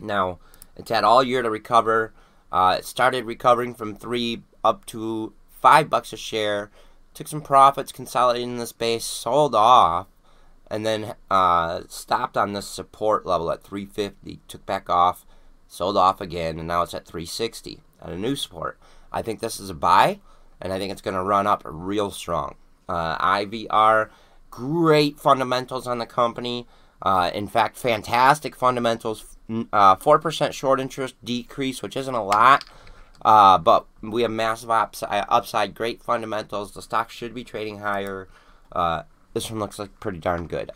Now, 0.00 0.38
it's 0.76 0.90
had 0.90 1.04
all 1.04 1.22
year 1.22 1.42
to 1.42 1.50
recover. 1.50 2.12
Uh, 2.52 2.76
it 2.78 2.84
started 2.84 3.24
recovering 3.24 3.74
from 3.74 3.94
three 3.94 4.42
up 4.62 4.86
to 4.86 5.32
five 5.50 5.90
bucks 5.90 6.12
a 6.12 6.16
share. 6.16 6.70
Took 7.14 7.28
some 7.28 7.40
profits, 7.40 7.92
consolidating 7.92 8.58
the 8.58 8.66
space, 8.66 9.04
sold 9.04 9.54
off, 9.54 10.06
and 10.70 10.84
then 10.84 11.14
uh, 11.30 11.82
stopped 11.88 12.36
on 12.36 12.52
this 12.52 12.66
support 12.66 13.24
level 13.24 13.50
at 13.50 13.62
350. 13.62 14.40
Took 14.48 14.66
back 14.66 14.90
off, 14.90 15.24
sold 15.66 15.96
off 15.96 16.20
again, 16.20 16.58
and 16.58 16.68
now 16.68 16.82
it's 16.82 16.94
at 16.94 17.06
360 17.06 17.80
at 18.02 18.12
a 18.12 18.18
new 18.18 18.36
support. 18.36 18.78
I 19.10 19.22
think 19.22 19.40
this 19.40 19.58
is 19.58 19.70
a 19.70 19.74
buy, 19.74 20.20
and 20.60 20.72
I 20.72 20.78
think 20.78 20.92
it's 20.92 21.00
going 21.00 21.14
to 21.14 21.22
run 21.22 21.46
up 21.46 21.62
real 21.64 22.10
strong. 22.10 22.56
Uh, 22.88 23.16
IVR, 23.18 24.10
great 24.50 25.18
fundamentals 25.18 25.86
on 25.86 25.98
the 25.98 26.06
company. 26.06 26.66
Uh, 27.02 27.30
in 27.34 27.46
fact, 27.46 27.76
fantastic 27.76 28.56
fundamentals 28.56 29.36
uh, 29.72 29.96
4% 29.96 30.52
short 30.52 30.80
interest 30.80 31.14
decrease, 31.24 31.82
which 31.82 31.96
isn't 31.96 32.14
a 32.14 32.24
lot, 32.24 32.64
uh, 33.24 33.58
but 33.58 33.86
we 34.02 34.22
have 34.22 34.30
massive 34.30 34.70
upside, 34.70 35.24
upside, 35.28 35.74
great 35.74 36.02
fundamentals. 36.02 36.72
The 36.72 36.82
stock 36.82 37.10
should 37.10 37.34
be 37.34 37.44
trading 37.44 37.78
higher. 37.78 38.28
Uh, 38.72 39.02
this 39.34 39.50
one 39.50 39.60
looks 39.60 39.78
like 39.78 39.98
pretty 40.00 40.18
darn 40.18 40.46
good. 40.46 40.72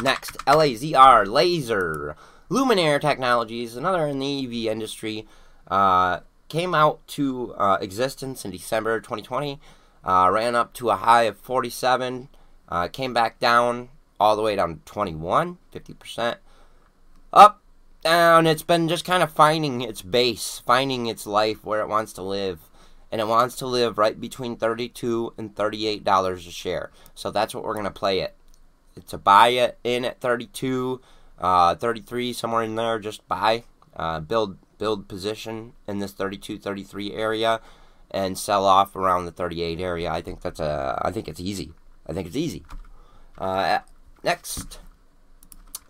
Next, 0.00 0.38
LAZR, 0.46 1.26
Laser. 1.26 2.16
Luminar 2.50 2.98
Technologies, 3.00 3.76
another 3.76 4.06
in 4.06 4.20
the 4.20 4.44
EV 4.44 4.72
industry, 4.72 5.26
uh, 5.70 6.20
came 6.48 6.74
out 6.74 7.06
to 7.08 7.54
uh, 7.58 7.76
existence 7.80 8.44
in 8.44 8.50
December 8.50 9.00
2020, 9.00 9.60
uh, 10.02 10.30
ran 10.32 10.54
up 10.54 10.72
to 10.72 10.88
a 10.88 10.96
high 10.96 11.24
of 11.24 11.36
47, 11.36 12.28
came 12.92 13.12
back 13.12 13.38
down 13.38 13.90
all 14.20 14.36
the 14.36 14.42
way 14.42 14.56
down 14.56 14.76
to 14.76 14.80
21, 14.84 15.58
50% 15.72 16.36
up, 17.32 17.60
down. 18.02 18.46
It's 18.46 18.62
been 18.62 18.88
just 18.88 19.04
kind 19.04 19.22
of 19.22 19.32
finding 19.32 19.80
its 19.82 20.02
base, 20.02 20.62
finding 20.64 21.06
its 21.06 21.26
life 21.26 21.64
where 21.64 21.80
it 21.80 21.88
wants 21.88 22.12
to 22.14 22.22
live. 22.22 22.60
And 23.10 23.22
it 23.22 23.26
wants 23.26 23.56
to 23.56 23.66
live 23.66 23.96
right 23.96 24.20
between 24.20 24.56
32 24.56 25.32
and 25.38 25.54
$38 25.54 26.34
a 26.34 26.40
share. 26.50 26.90
So 27.14 27.30
that's 27.30 27.54
what 27.54 27.64
we're 27.64 27.72
going 27.72 27.84
to 27.84 27.90
play 27.90 28.20
it. 28.20 28.34
A 29.12 29.16
buy 29.16 29.48
it 29.48 29.78
in 29.84 30.04
at 30.04 30.20
32, 30.20 31.00
uh, 31.38 31.76
33, 31.76 32.32
somewhere 32.32 32.64
in 32.64 32.74
there. 32.74 32.98
Just 32.98 33.26
buy, 33.28 33.62
uh, 33.96 34.20
build, 34.20 34.58
build 34.76 35.08
position 35.08 35.72
in 35.86 36.00
this 36.00 36.12
32, 36.12 36.58
33 36.58 37.14
area, 37.14 37.60
and 38.10 38.36
sell 38.36 38.66
off 38.66 38.96
around 38.96 39.24
the 39.24 39.30
38 39.30 39.80
area. 39.80 40.10
I 40.10 40.20
think 40.20 40.40
that's 40.40 40.58
a. 40.58 41.00
I 41.00 41.12
think 41.12 41.28
it's 41.28 41.38
easy. 41.38 41.72
I 42.08 42.12
think 42.12 42.26
it's 42.26 42.36
easy. 42.36 42.64
Uh, 43.38 43.78
next, 44.22 44.80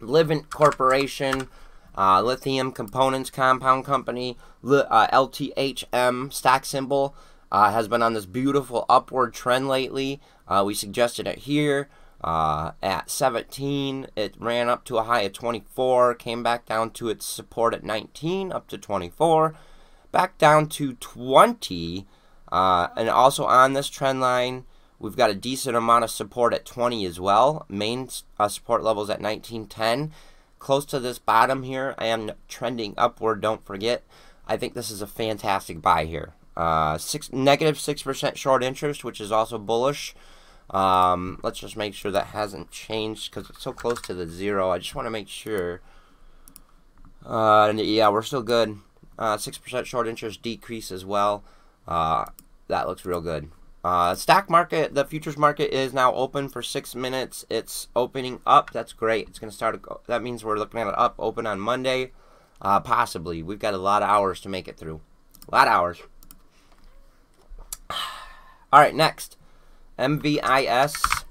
Livent 0.00 0.50
Corporation, 0.50 1.48
uh, 1.96 2.22
Lithium 2.22 2.72
Components 2.72 3.30
Compound 3.30 3.84
Company, 3.84 4.36
uh, 4.64 5.06
LTHM 5.08 6.32
stock 6.32 6.64
symbol, 6.64 7.14
uh, 7.50 7.72
has 7.72 7.88
been 7.88 8.02
on 8.02 8.14
this 8.14 8.26
beautiful 8.26 8.84
upward 8.88 9.32
trend 9.32 9.68
lately. 9.68 10.20
Uh, 10.46 10.62
we 10.66 10.74
suggested 10.74 11.26
it 11.26 11.38
here 11.40 11.88
uh, 12.22 12.72
at 12.82 13.10
17. 13.10 14.06
It 14.16 14.34
ran 14.38 14.68
up 14.68 14.84
to 14.84 14.98
a 14.98 15.04
high 15.04 15.22
of 15.22 15.32
24, 15.32 16.14
came 16.14 16.42
back 16.42 16.66
down 16.66 16.90
to 16.92 17.08
its 17.08 17.26
support 17.26 17.74
at 17.74 17.84
19, 17.84 18.52
up 18.52 18.68
to 18.68 18.78
24, 18.78 19.54
back 20.12 20.38
down 20.38 20.68
to 20.68 20.94
20, 20.94 22.06
uh, 22.50 22.88
and 22.96 23.08
also 23.08 23.44
on 23.44 23.72
this 23.72 23.88
trend 23.88 24.20
line. 24.20 24.64
We've 25.00 25.16
got 25.16 25.30
a 25.30 25.34
decent 25.34 25.76
amount 25.76 26.04
of 26.04 26.10
support 26.10 26.52
at 26.52 26.64
20 26.64 27.06
as 27.06 27.20
well. 27.20 27.64
Main 27.68 28.08
uh, 28.38 28.48
support 28.48 28.82
levels 28.82 29.08
at 29.10 29.20
1910. 29.20 30.12
Close 30.58 30.84
to 30.86 30.98
this 30.98 31.18
bottom 31.20 31.62
here, 31.62 31.94
I 31.98 32.06
am 32.06 32.32
trending 32.48 32.94
upward. 32.96 33.40
Don't 33.40 33.64
forget. 33.64 34.02
I 34.46 34.56
think 34.56 34.74
this 34.74 34.90
is 34.90 35.00
a 35.00 35.06
fantastic 35.06 35.80
buy 35.80 36.04
here. 36.04 36.34
Uh, 36.56 36.98
six 36.98 37.32
negative 37.32 37.78
six 37.78 38.02
percent 38.02 38.36
short 38.36 38.64
interest, 38.64 39.04
which 39.04 39.20
is 39.20 39.30
also 39.30 39.58
bullish. 39.58 40.16
Um, 40.70 41.38
let's 41.44 41.60
just 41.60 41.76
make 41.76 41.94
sure 41.94 42.10
that 42.10 42.26
hasn't 42.26 42.72
changed 42.72 43.30
because 43.30 43.48
it's 43.48 43.62
so 43.62 43.72
close 43.72 44.00
to 44.02 44.14
the 44.14 44.26
zero. 44.26 44.70
I 44.70 44.78
just 44.78 44.96
want 44.96 45.06
to 45.06 45.10
make 45.10 45.28
sure. 45.28 45.80
Uh, 47.24 47.72
yeah, 47.76 48.08
we're 48.08 48.22
still 48.22 48.42
good. 48.42 48.78
Uh, 49.16 49.36
six 49.36 49.58
percent 49.58 49.86
short 49.86 50.08
interest 50.08 50.42
decrease 50.42 50.90
as 50.90 51.04
well. 51.04 51.44
Uh, 51.86 52.24
that 52.66 52.88
looks 52.88 53.04
real 53.04 53.20
good. 53.20 53.50
Uh, 53.88 54.14
stock 54.14 54.50
market, 54.50 54.94
the 54.94 55.06
futures 55.06 55.38
market 55.38 55.74
is 55.74 55.94
now 55.94 56.12
open 56.12 56.46
for 56.46 56.60
six 56.60 56.94
minutes. 56.94 57.46
It's 57.48 57.88
opening 57.96 58.38
up. 58.46 58.70
That's 58.70 58.92
great. 58.92 59.28
It's 59.28 59.38
going 59.38 59.48
to 59.48 59.56
start. 59.56 59.82
That 60.06 60.22
means 60.22 60.44
we're 60.44 60.58
looking 60.58 60.78
at 60.78 60.88
it 60.88 60.94
up, 60.98 61.14
open 61.18 61.46
on 61.46 61.58
Monday. 61.58 62.12
Uh, 62.60 62.80
possibly. 62.80 63.42
We've 63.42 63.58
got 63.58 63.72
a 63.72 63.78
lot 63.78 64.02
of 64.02 64.10
hours 64.10 64.42
to 64.42 64.50
make 64.50 64.68
it 64.68 64.76
through. 64.76 65.00
A 65.50 65.54
lot 65.54 65.68
of 65.68 65.72
hours. 65.72 66.02
All 67.90 68.78
right, 68.78 68.94
next. 68.94 69.38
MVIS. 69.98 71.24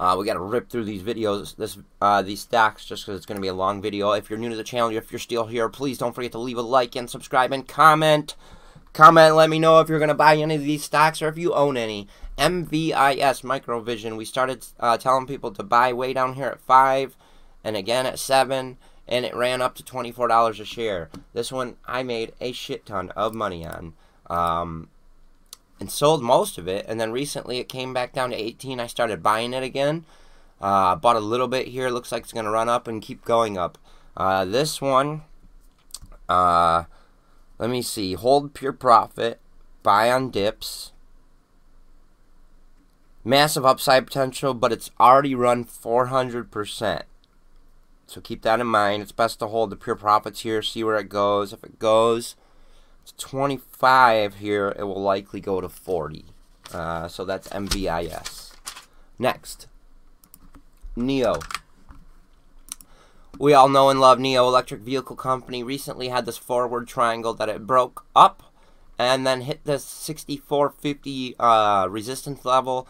Uh, 0.00 0.16
we 0.18 0.24
got 0.24 0.34
to 0.34 0.40
rip 0.40 0.70
through 0.70 0.84
these 0.84 1.02
videos, 1.02 1.54
this 1.54 1.76
uh, 2.00 2.22
these 2.22 2.40
stacks, 2.40 2.86
just 2.86 3.04
because 3.04 3.18
it's 3.18 3.26
going 3.26 3.36
to 3.36 3.42
be 3.42 3.48
a 3.48 3.52
long 3.52 3.82
video. 3.82 4.12
If 4.12 4.30
you're 4.30 4.38
new 4.38 4.48
to 4.48 4.56
the 4.56 4.64
channel, 4.64 4.88
if 4.88 5.12
you're 5.12 5.18
still 5.18 5.48
here, 5.48 5.68
please 5.68 5.98
don't 5.98 6.14
forget 6.14 6.32
to 6.32 6.38
leave 6.38 6.56
a 6.56 6.62
like 6.62 6.96
and 6.96 7.10
subscribe 7.10 7.52
and 7.52 7.68
comment. 7.68 8.36
Comment, 8.92 9.34
let 9.34 9.48
me 9.48 9.58
know 9.58 9.80
if 9.80 9.88
you're 9.88 9.98
going 9.98 10.08
to 10.08 10.14
buy 10.14 10.36
any 10.36 10.54
of 10.54 10.62
these 10.62 10.84
stocks 10.84 11.22
or 11.22 11.28
if 11.28 11.38
you 11.38 11.54
own 11.54 11.78
any. 11.78 12.08
MVIS, 12.36 13.42
Microvision, 13.42 14.18
we 14.18 14.26
started 14.26 14.66
uh, 14.80 14.98
telling 14.98 15.26
people 15.26 15.50
to 15.52 15.62
buy 15.62 15.94
way 15.94 16.12
down 16.12 16.34
here 16.34 16.48
at 16.48 16.60
5 16.60 17.16
and 17.64 17.76
again 17.76 18.04
at 18.04 18.18
7 18.18 18.76
and 19.08 19.24
it 19.24 19.34
ran 19.34 19.62
up 19.62 19.74
to 19.76 19.82
$24 19.82 20.60
a 20.60 20.64
share. 20.64 21.08
This 21.32 21.50
one 21.50 21.76
I 21.86 22.02
made 22.02 22.32
a 22.40 22.52
shit 22.52 22.84
ton 22.84 23.10
of 23.10 23.34
money 23.34 23.66
on. 23.66 23.94
Um, 24.28 24.88
and 25.80 25.90
sold 25.90 26.22
most 26.22 26.58
of 26.58 26.68
it. 26.68 26.84
And 26.86 27.00
then 27.00 27.12
recently 27.12 27.58
it 27.58 27.68
came 27.68 27.94
back 27.94 28.12
down 28.12 28.30
to 28.30 28.36
18. 28.36 28.78
I 28.78 28.86
started 28.86 29.22
buying 29.22 29.54
it 29.54 29.62
again. 29.62 30.04
Uh, 30.60 30.96
bought 30.96 31.16
a 31.16 31.20
little 31.20 31.48
bit 31.48 31.68
here. 31.68 31.88
Looks 31.88 32.12
like 32.12 32.24
it's 32.24 32.32
going 32.32 32.44
to 32.44 32.50
run 32.50 32.68
up 32.68 32.86
and 32.86 33.02
keep 33.02 33.24
going 33.24 33.58
up. 33.58 33.78
Uh, 34.16 34.44
this 34.44 34.80
one, 34.80 35.22
uh, 36.28 36.84
let 37.58 37.70
me 37.70 37.82
see. 37.82 38.14
Hold 38.14 38.54
pure 38.54 38.72
profit. 38.72 39.40
Buy 39.82 40.10
on 40.10 40.30
dips. 40.30 40.92
Massive 43.24 43.64
upside 43.64 44.06
potential, 44.06 44.52
but 44.52 44.72
it's 44.72 44.90
already 44.98 45.34
run 45.34 45.64
400%. 45.64 47.02
So 48.06 48.20
keep 48.20 48.42
that 48.42 48.60
in 48.60 48.66
mind. 48.66 49.02
It's 49.02 49.12
best 49.12 49.38
to 49.38 49.46
hold 49.46 49.70
the 49.70 49.76
pure 49.76 49.94
profits 49.94 50.40
here, 50.40 50.60
see 50.60 50.82
where 50.82 50.98
it 50.98 51.08
goes. 51.08 51.52
If 51.52 51.62
it 51.62 51.78
goes, 51.78 52.36
it's 53.02 53.12
25 53.12 54.34
here, 54.36 54.74
it 54.78 54.84
will 54.84 55.02
likely 55.02 55.40
go 55.40 55.60
to 55.60 55.68
40. 55.68 56.26
Uh, 56.72 57.08
so 57.08 57.24
that's 57.24 57.48
MVIS. 57.48 58.52
Next, 59.18 59.66
NIO. 60.96 61.40
We 63.38 63.54
all 63.54 63.68
know 63.68 63.88
and 63.88 64.00
love 64.00 64.18
NIO 64.18 64.46
Electric 64.46 64.82
Vehicle 64.82 65.16
Company. 65.16 65.62
Recently 65.62 66.08
had 66.08 66.26
this 66.26 66.38
forward 66.38 66.86
triangle 66.86 67.34
that 67.34 67.48
it 67.48 67.66
broke 67.66 68.04
up 68.14 68.42
and 68.98 69.26
then 69.26 69.42
hit 69.42 69.64
the 69.64 69.78
6450 69.78 71.36
uh, 71.38 71.88
resistance 71.88 72.44
level. 72.44 72.86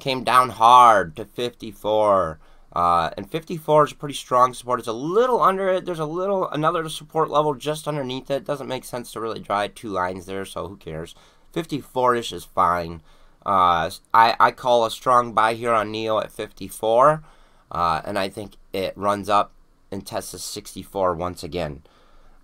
Came 0.00 0.24
down 0.24 0.50
hard 0.50 1.16
to 1.16 1.24
54. 1.24 2.38
Uh, 2.72 3.10
and 3.18 3.30
54 3.30 3.84
is 3.84 3.92
a 3.92 3.96
pretty 3.96 4.14
strong 4.14 4.54
support. 4.54 4.78
It's 4.78 4.88
a 4.88 4.92
little 4.92 5.42
under 5.42 5.68
it. 5.68 5.84
There's 5.84 5.98
a 5.98 6.06
little 6.06 6.48
another 6.48 6.88
support 6.88 7.28
level 7.28 7.54
just 7.54 7.86
underneath 7.86 8.30
it. 8.30 8.46
Doesn't 8.46 8.68
make 8.68 8.84
sense 8.84 9.12
to 9.12 9.20
really 9.20 9.40
draw 9.40 9.66
two 9.66 9.90
lines 9.90 10.24
there, 10.24 10.46
so 10.46 10.68
who 10.68 10.76
cares? 10.76 11.14
54ish 11.54 12.32
is 12.32 12.44
fine. 12.44 13.02
Uh, 13.44 13.90
I 14.14 14.36
I 14.40 14.52
call 14.52 14.86
a 14.86 14.90
strong 14.90 15.34
buy 15.34 15.52
here 15.52 15.72
on 15.72 15.92
NIO 15.92 16.22
at 16.22 16.32
54, 16.32 17.22
uh, 17.70 18.00
and 18.04 18.18
I 18.18 18.30
think 18.30 18.54
it 18.72 18.96
runs 18.96 19.28
up 19.28 19.52
and 19.92 20.06
tests 20.06 20.42
64 20.42 21.14
once 21.14 21.44
again. 21.44 21.82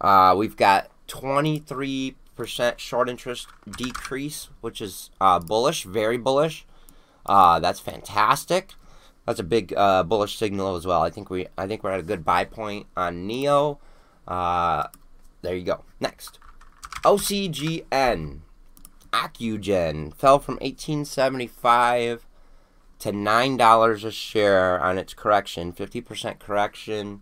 Uh, 0.01 0.35
we've 0.37 0.57
got 0.57 0.91
23% 1.09 2.15
short 2.79 3.09
interest 3.09 3.49
decrease, 3.77 4.49
which 4.61 4.81
is 4.81 5.11
uh, 5.21 5.41
bullish, 5.41 5.85
very 5.85 6.19
bullish. 6.19 6.67
Uh, 7.27 7.59
that's 7.59 7.81
fantastic 7.81 8.75
that's 9.29 9.41
a 9.41 9.45
big 9.45 9.75
uh, 9.77 10.03
bullish 10.05 10.39
signal 10.39 10.75
as 10.75 10.87
well. 10.87 11.03
I 11.03 11.11
think 11.11 11.29
we 11.29 11.49
I 11.59 11.67
think 11.67 11.85
we're 11.85 11.93
at 11.93 12.01
a 12.01 12.03
good 12.03 12.25
buy 12.25 12.47
point 12.47 12.87
on 12.97 13.29
NIO. 13.29 13.77
Uh, 14.27 14.87
there 15.43 15.55
you 15.55 15.65
go. 15.65 15.85
Next, 16.01 16.39
OCGN, 17.05 18.39
Ocugen 19.13 20.15
fell 20.15 20.39
from 20.39 20.55
1875 20.55 22.27
to 23.01 23.13
nine 23.13 23.59
dollars 23.59 24.03
a 24.03 24.11
share 24.11 24.81
on 24.81 24.97
its 24.97 25.13
correction, 25.13 25.75
50% 25.75 26.39
correction, 26.39 27.21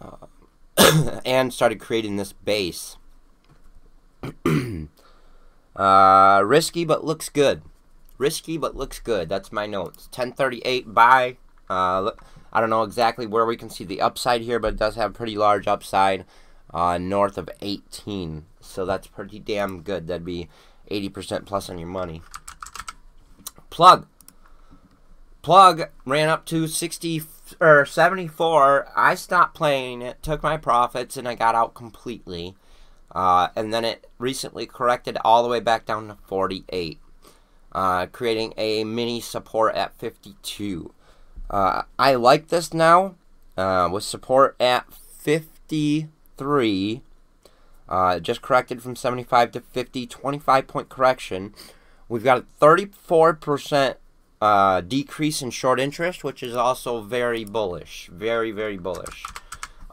uh, 0.00 0.26
and 1.24 1.52
started 1.52 1.80
creating 1.80 2.16
this 2.16 2.32
base. 2.32 2.96
uh, 5.76 6.42
risky, 6.44 6.84
but 6.84 7.04
looks 7.04 7.28
good. 7.28 7.62
Risky, 8.16 8.58
but 8.58 8.76
looks 8.76 8.98
good. 8.98 9.28
That's 9.28 9.52
my 9.52 9.66
notes. 9.66 10.06
1038 10.06 10.92
buy. 10.92 11.36
Uh, 11.70 12.10
I 12.52 12.60
don't 12.60 12.70
know 12.70 12.82
exactly 12.82 13.26
where 13.26 13.46
we 13.46 13.56
can 13.56 13.70
see 13.70 13.84
the 13.84 14.00
upside 14.00 14.40
here, 14.42 14.58
but 14.58 14.74
it 14.74 14.78
does 14.78 14.96
have 14.96 15.14
pretty 15.14 15.36
large 15.36 15.66
upside 15.68 16.24
uh, 16.72 16.98
north 16.98 17.38
of 17.38 17.48
18. 17.60 18.46
So 18.60 18.84
that's 18.84 19.06
pretty 19.06 19.38
damn 19.38 19.82
good. 19.82 20.06
That'd 20.06 20.24
be 20.24 20.48
80% 20.90 21.46
plus 21.46 21.68
on 21.68 21.78
your 21.78 21.88
money. 21.88 22.22
Plug. 23.70 24.06
Plug 25.42 25.88
ran 26.04 26.28
up 26.28 26.44
to 26.46 26.66
60 26.66 27.22
or 27.60 27.86
74. 27.86 28.88
I 28.94 29.14
stopped 29.14 29.54
playing 29.54 30.02
it, 30.02 30.22
took 30.22 30.42
my 30.42 30.56
profits, 30.56 31.16
and 31.16 31.28
I 31.28 31.34
got 31.34 31.54
out 31.54 31.74
completely. 31.74 32.56
Uh, 33.12 33.48
and 33.56 33.72
then 33.72 33.84
it 33.84 34.06
recently 34.18 34.66
corrected 34.66 35.16
all 35.24 35.42
the 35.42 35.48
way 35.48 35.60
back 35.60 35.86
down 35.86 36.08
to 36.08 36.18
48 36.26 36.98
uh, 37.72 38.06
creating 38.06 38.54
a 38.56 38.84
mini 38.84 39.20
support 39.20 39.74
at 39.74 39.98
52. 39.98 40.94
Uh, 41.50 41.82
I 41.98 42.14
like 42.14 42.48
this 42.48 42.72
now 42.74 43.14
uh, 43.56 43.88
with 43.90 44.04
support 44.04 44.54
at 44.60 44.92
53. 44.92 47.02
Uh, 47.88 48.20
just 48.20 48.42
corrected 48.42 48.82
from 48.82 48.94
75 48.96 49.52
to 49.52 49.60
50, 49.60 50.06
25 50.06 50.66
point 50.66 50.88
correction. 50.88 51.54
We've 52.08 52.24
got 52.24 52.38
a 52.38 52.46
34% 52.60 53.96
uh, 54.40 54.80
decrease 54.80 55.42
in 55.42 55.50
short 55.50 55.80
interest, 55.80 56.24
which 56.24 56.42
is 56.42 56.54
also 56.54 57.02
very 57.02 57.44
bullish. 57.44 58.08
Very, 58.12 58.50
very 58.50 58.76
bullish. 58.76 59.24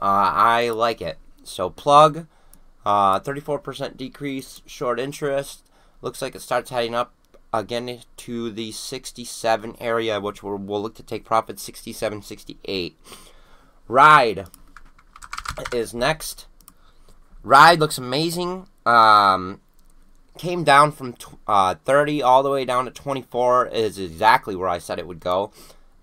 Uh, 0.01 0.31
I 0.33 0.69
like 0.69 1.01
it. 1.01 1.17
So, 1.43 1.69
plug, 1.69 2.27
34% 2.85 3.97
decrease, 3.97 4.61
short 4.65 4.99
interest. 4.99 5.63
Looks 6.01 6.21
like 6.21 6.35
it 6.35 6.41
starts 6.41 6.69
heading 6.69 6.95
up 6.95 7.13
again 7.53 8.01
to 8.17 8.51
the 8.51 8.71
67 8.71 9.75
area, 9.79 10.19
which 10.19 10.43
we'll, 10.43 10.57
we'll 10.57 10.81
look 10.81 10.95
to 10.95 11.03
take 11.03 11.25
profit 11.25 11.59
67, 11.59 12.21
68. 12.21 12.99
Ride 13.87 14.47
is 15.73 15.93
next. 15.93 16.47
Ride 17.43 17.79
looks 17.79 17.97
amazing. 17.97 18.67
Um, 18.85 19.61
came 20.37 20.63
down 20.63 20.91
from 20.91 21.15
uh, 21.47 21.75
30 21.75 22.21
all 22.21 22.43
the 22.43 22.49
way 22.49 22.65
down 22.65 22.85
to 22.85 22.91
24 22.91 23.67
is 23.67 23.97
exactly 23.97 24.55
where 24.55 24.69
I 24.69 24.79
said 24.79 24.99
it 24.99 25.07
would 25.07 25.19
go. 25.19 25.51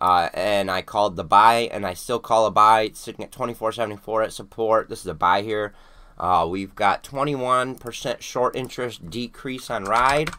Uh, 0.01 0.29
and 0.35 0.68
I 0.68 0.83
called 0.83 1.14
the 1.14 1.23
buy, 1.23 1.68
and 1.71 1.87
I 1.87 1.95
still 1.95 2.18
call 2.18 2.47
a 2.47 2.51
buy. 2.51 2.83
It's 2.83 2.99
sitting 2.99 3.25
at 3.25 3.31
24.74 3.31 4.25
at 4.25 4.33
support. 4.33 4.88
This 4.88 5.01
is 5.01 5.07
a 5.07 5.14
buy 5.14 5.42
here. 5.42 5.75
Uh, 6.18 6.47
we've 6.51 6.75
got 6.75 7.05
21% 7.05 8.21
short 8.21 8.57
interest 8.57 9.09
decrease 9.09 9.71
on 9.71 9.85
ride. 9.85 10.31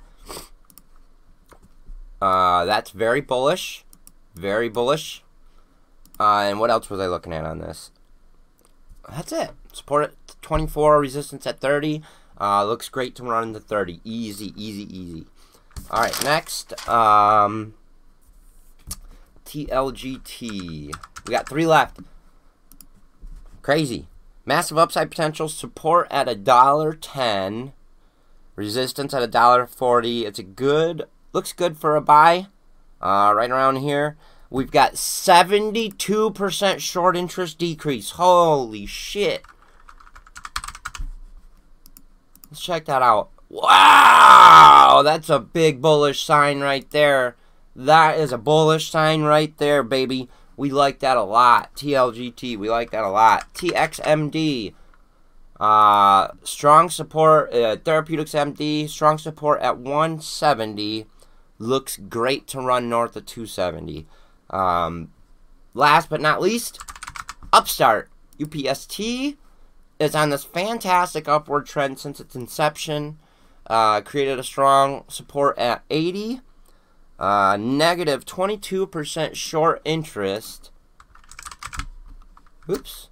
Uh, 2.21 2.65
that's 2.65 2.91
very 2.91 3.21
bullish. 3.21 3.85
Very 4.35 4.67
bullish. 4.67 5.23
Uh, 6.19 6.39
and 6.39 6.59
what 6.59 6.69
else 6.69 6.89
was 6.89 6.99
I 6.99 7.07
looking 7.07 7.33
at 7.33 7.45
on 7.45 7.59
this? 7.59 7.91
That's 9.09 9.31
it. 9.31 9.51
Support 9.71 10.03
at 10.03 10.41
24, 10.41 10.99
resistance 10.99 11.47
at 11.47 11.59
30. 11.59 12.01
Uh, 12.39 12.65
looks 12.65 12.89
great 12.89 13.15
to 13.15 13.23
run 13.23 13.49
into 13.49 13.59
30. 13.59 14.01
Easy, 14.03 14.53
easy, 14.55 14.83
easy. 14.95 15.25
All 15.89 16.01
right, 16.01 16.23
next. 16.23 16.87
Um, 16.87 17.73
TLGT. 19.45 20.93
We 21.25 21.31
got 21.31 21.47
three 21.47 21.65
left. 21.65 21.99
Crazy. 23.61 24.07
Massive 24.45 24.77
upside 24.77 25.09
potential. 25.09 25.47
Support 25.47 26.07
at 26.11 26.27
a 26.27 26.35
dollar 26.35 26.93
ten. 26.93 27.73
Resistance 28.55 29.13
at 29.13 29.23
a 29.23 29.27
dollar 29.27 29.65
forty. 29.65 30.25
It's 30.25 30.39
a 30.39 30.43
good 30.43 31.07
Looks 31.33 31.51
good 31.51 31.77
for 31.77 31.95
a 31.95 32.01
buy. 32.01 32.45
Uh, 33.01 33.33
right 33.35 33.49
around 33.49 33.77
here. 33.77 34.15
We've 34.51 34.71
got 34.71 34.93
72% 34.93 36.79
short 36.79 37.17
interest 37.17 37.57
decrease. 37.57 38.11
Holy 38.11 38.85
shit. 38.85 39.41
Let's 42.53 42.61
check 42.61 42.85
that 42.85 43.01
out. 43.01 43.31
Wow! 43.49 45.01
That's 45.03 45.27
a 45.27 45.39
big 45.39 45.81
bullish 45.81 46.23
sign 46.23 46.59
right 46.59 46.87
there. 46.91 47.35
That 47.75 48.19
is 48.19 48.31
a 48.31 48.37
bullish 48.37 48.91
sign 48.91 49.23
right 49.23 49.57
there, 49.57 49.81
baby. 49.81 50.29
We 50.55 50.69
like 50.69 50.99
that 50.99 51.17
a 51.17 51.23
lot. 51.23 51.75
TLGT, 51.75 52.55
we 52.59 52.69
like 52.69 52.91
that 52.91 53.03
a 53.03 53.09
lot. 53.09 53.51
TXMD, 53.55 54.75
uh, 55.59 56.27
strong 56.43 56.91
support, 56.91 57.51
uh, 57.51 57.77
Therapeutics 57.77 58.33
MD, 58.33 58.87
strong 58.87 59.17
support 59.17 59.59
at 59.63 59.79
170 59.79 61.07
looks 61.57 61.97
great 61.97 62.45
to 62.49 62.61
run 62.61 62.87
north 62.87 63.15
of 63.15 63.25
270. 63.25 64.05
Um, 64.51 65.11
last 65.73 66.07
but 66.07 66.21
not 66.21 66.39
least, 66.39 66.77
Upstart 67.51 68.11
UPST 68.37 69.37
is 69.99 70.15
on 70.15 70.29
this 70.29 70.43
fantastic 70.43 71.27
upward 71.27 71.65
trend 71.65 71.99
since 71.99 72.19
its 72.19 72.35
inception. 72.35 73.17
uh, 73.67 74.01
created 74.01 74.39
a 74.39 74.43
strong 74.43 75.05
support 75.07 75.57
at 75.57 75.83
80. 75.89 76.41
Uh, 77.19 77.57
negative 77.59 78.25
22% 78.25 79.35
short 79.35 79.81
interest. 79.85 80.71
Oops. 82.69 83.09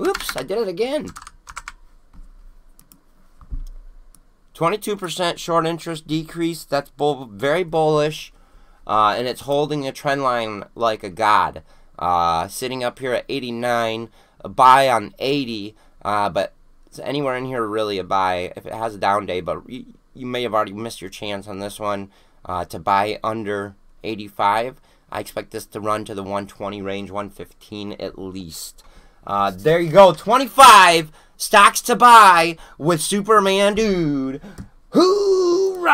Oops, 0.00 0.36
I 0.36 0.42
did 0.42 0.58
it 0.58 0.68
again. 0.68 1.08
22% 4.54 5.36
short 5.38 5.66
interest 5.66 6.06
decrease. 6.06 6.64
That's 6.64 6.90
bull, 6.90 7.26
very 7.26 7.64
bullish. 7.64 8.32
Uh, 8.86 9.14
and 9.18 9.26
it's 9.26 9.42
holding 9.42 9.86
a 9.86 9.92
trend 9.92 10.22
line 10.22 10.64
like 10.74 11.02
a 11.02 11.10
god. 11.10 11.62
Uh, 11.98 12.48
sitting 12.48 12.84
up 12.84 12.98
here 12.98 13.12
at 13.12 13.24
89, 13.28 14.08
a 14.40 14.48
buy 14.48 14.88
on 14.88 15.14
80, 15.18 15.74
uh, 16.02 16.28
but 16.28 16.52
anywhere 17.02 17.36
in 17.36 17.46
here 17.46 17.66
really 17.66 17.98
a 17.98 18.04
buy 18.04 18.52
if 18.56 18.66
it 18.66 18.72
has 18.72 18.94
a 18.94 18.98
down 18.98 19.26
day. 19.26 19.40
But 19.40 19.68
you, 19.68 19.86
you 20.14 20.26
may 20.26 20.42
have 20.42 20.54
already 20.54 20.72
missed 20.72 21.00
your 21.00 21.10
chance 21.10 21.46
on 21.46 21.58
this 21.58 21.78
one 21.78 22.10
uh, 22.44 22.64
to 22.66 22.78
buy 22.78 23.18
under 23.22 23.74
85. 24.04 24.80
I 25.10 25.20
expect 25.20 25.50
this 25.50 25.66
to 25.66 25.80
run 25.80 26.04
to 26.04 26.14
the 26.14 26.22
120 26.22 26.82
range, 26.82 27.10
115 27.10 27.92
at 27.92 28.18
least. 28.18 28.82
Uh, 29.26 29.50
there 29.50 29.80
you 29.80 29.90
go, 29.90 30.12
25 30.12 31.12
stocks 31.36 31.80
to 31.82 31.96
buy 31.96 32.56
with 32.78 33.00
Superman 33.00 33.74
Dude. 33.74 34.40
Hoorah! 34.90 35.92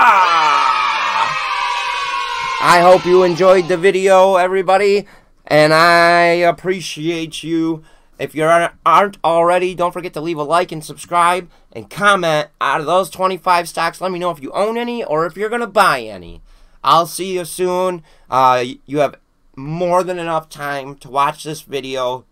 I 2.64 2.80
hope 2.80 3.04
you 3.04 3.24
enjoyed 3.24 3.66
the 3.66 3.76
video, 3.76 4.36
everybody, 4.36 5.08
and 5.46 5.72
I 5.72 6.22
appreciate 6.22 7.42
you. 7.42 7.82
If 8.18 8.34
you 8.34 8.44
aren't 8.44 9.18
already, 9.24 9.74
don't 9.74 9.92
forget 9.92 10.12
to 10.14 10.20
leave 10.20 10.38
a 10.38 10.44
like 10.44 10.70
and 10.70 10.84
subscribe 10.84 11.50
and 11.72 11.90
comment 11.90 12.48
out 12.60 12.80
of 12.80 12.86
those 12.86 13.10
25 13.10 13.68
stocks. 13.68 14.00
Let 14.00 14.12
me 14.12 14.18
know 14.18 14.30
if 14.30 14.40
you 14.40 14.52
own 14.52 14.76
any 14.76 15.02
or 15.02 15.26
if 15.26 15.36
you're 15.36 15.48
going 15.48 15.60
to 15.60 15.66
buy 15.66 16.02
any. 16.02 16.40
I'll 16.84 17.06
see 17.06 17.34
you 17.34 17.44
soon. 17.44 18.02
Uh, 18.30 18.64
you 18.86 18.98
have 18.98 19.16
more 19.56 20.04
than 20.04 20.18
enough 20.18 20.48
time 20.48 20.94
to 20.96 21.10
watch 21.10 21.44
this 21.44 21.62
video 21.62 22.24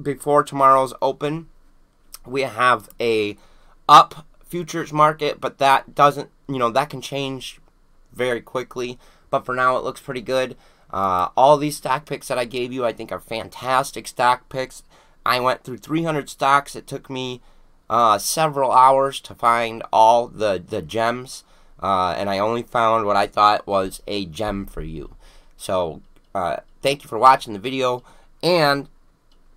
before 0.00 0.42
tomorrow's 0.42 0.94
open. 1.02 1.48
We 2.26 2.42
have 2.42 2.88
a 3.00 3.36
up 3.88 4.26
futures 4.46 4.92
market, 4.92 5.40
but 5.40 5.58
that 5.58 5.94
doesn't, 5.94 6.30
you 6.48 6.58
know, 6.58 6.70
that 6.70 6.90
can 6.90 7.00
change 7.00 7.60
very 8.12 8.40
quickly. 8.40 8.98
But 9.30 9.44
for 9.44 9.54
now, 9.54 9.76
it 9.76 9.84
looks 9.84 10.00
pretty 10.00 10.22
good. 10.22 10.56
Uh, 10.94 11.28
all 11.36 11.56
these 11.56 11.76
stock 11.76 12.06
picks 12.06 12.28
that 12.28 12.38
I 12.38 12.44
gave 12.44 12.72
you, 12.72 12.84
I 12.84 12.92
think, 12.92 13.10
are 13.10 13.18
fantastic 13.18 14.06
stock 14.06 14.48
picks. 14.48 14.84
I 15.26 15.40
went 15.40 15.64
through 15.64 15.78
300 15.78 16.30
stocks. 16.30 16.76
It 16.76 16.86
took 16.86 17.10
me 17.10 17.40
uh, 17.90 18.18
several 18.18 18.70
hours 18.70 19.18
to 19.22 19.34
find 19.34 19.82
all 19.92 20.28
the, 20.28 20.62
the 20.64 20.82
gems, 20.82 21.42
uh, 21.82 22.14
and 22.16 22.30
I 22.30 22.38
only 22.38 22.62
found 22.62 23.06
what 23.06 23.16
I 23.16 23.26
thought 23.26 23.66
was 23.66 24.02
a 24.06 24.24
gem 24.26 24.66
for 24.66 24.82
you. 24.82 25.16
So, 25.56 26.00
uh, 26.32 26.58
thank 26.80 27.02
you 27.02 27.08
for 27.08 27.18
watching 27.18 27.54
the 27.54 27.58
video, 27.58 28.04
and 28.40 28.86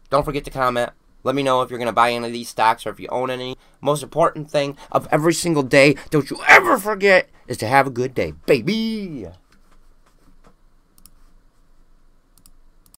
don't 0.10 0.26
forget 0.26 0.44
to 0.46 0.52
comment. 0.52 0.90
Let 1.24 1.36
me 1.36 1.44
know 1.44 1.62
if 1.62 1.70
you're 1.70 1.78
going 1.78 1.86
to 1.86 1.94
buy 1.94 2.14
any 2.14 2.26
of 2.26 2.34
these 2.34 2.50
stocks 2.50 2.88
or 2.88 2.90
if 2.90 3.00
you 3.00 3.10
own 3.10 3.30
any. 3.30 3.58
Most 3.80 4.02
important 4.02 4.50
thing 4.50 4.76
of 4.92 5.08
every 5.12 5.36
single 5.36 5.62
day, 5.62 5.98
don't 6.10 6.32
you 6.32 6.40
ever 6.48 6.80
forget, 6.80 7.30
is 7.48 7.58
to 7.58 7.68
have 7.68 7.86
a 7.86 7.92
good 7.92 8.16
day, 8.16 8.34
baby! 8.48 9.28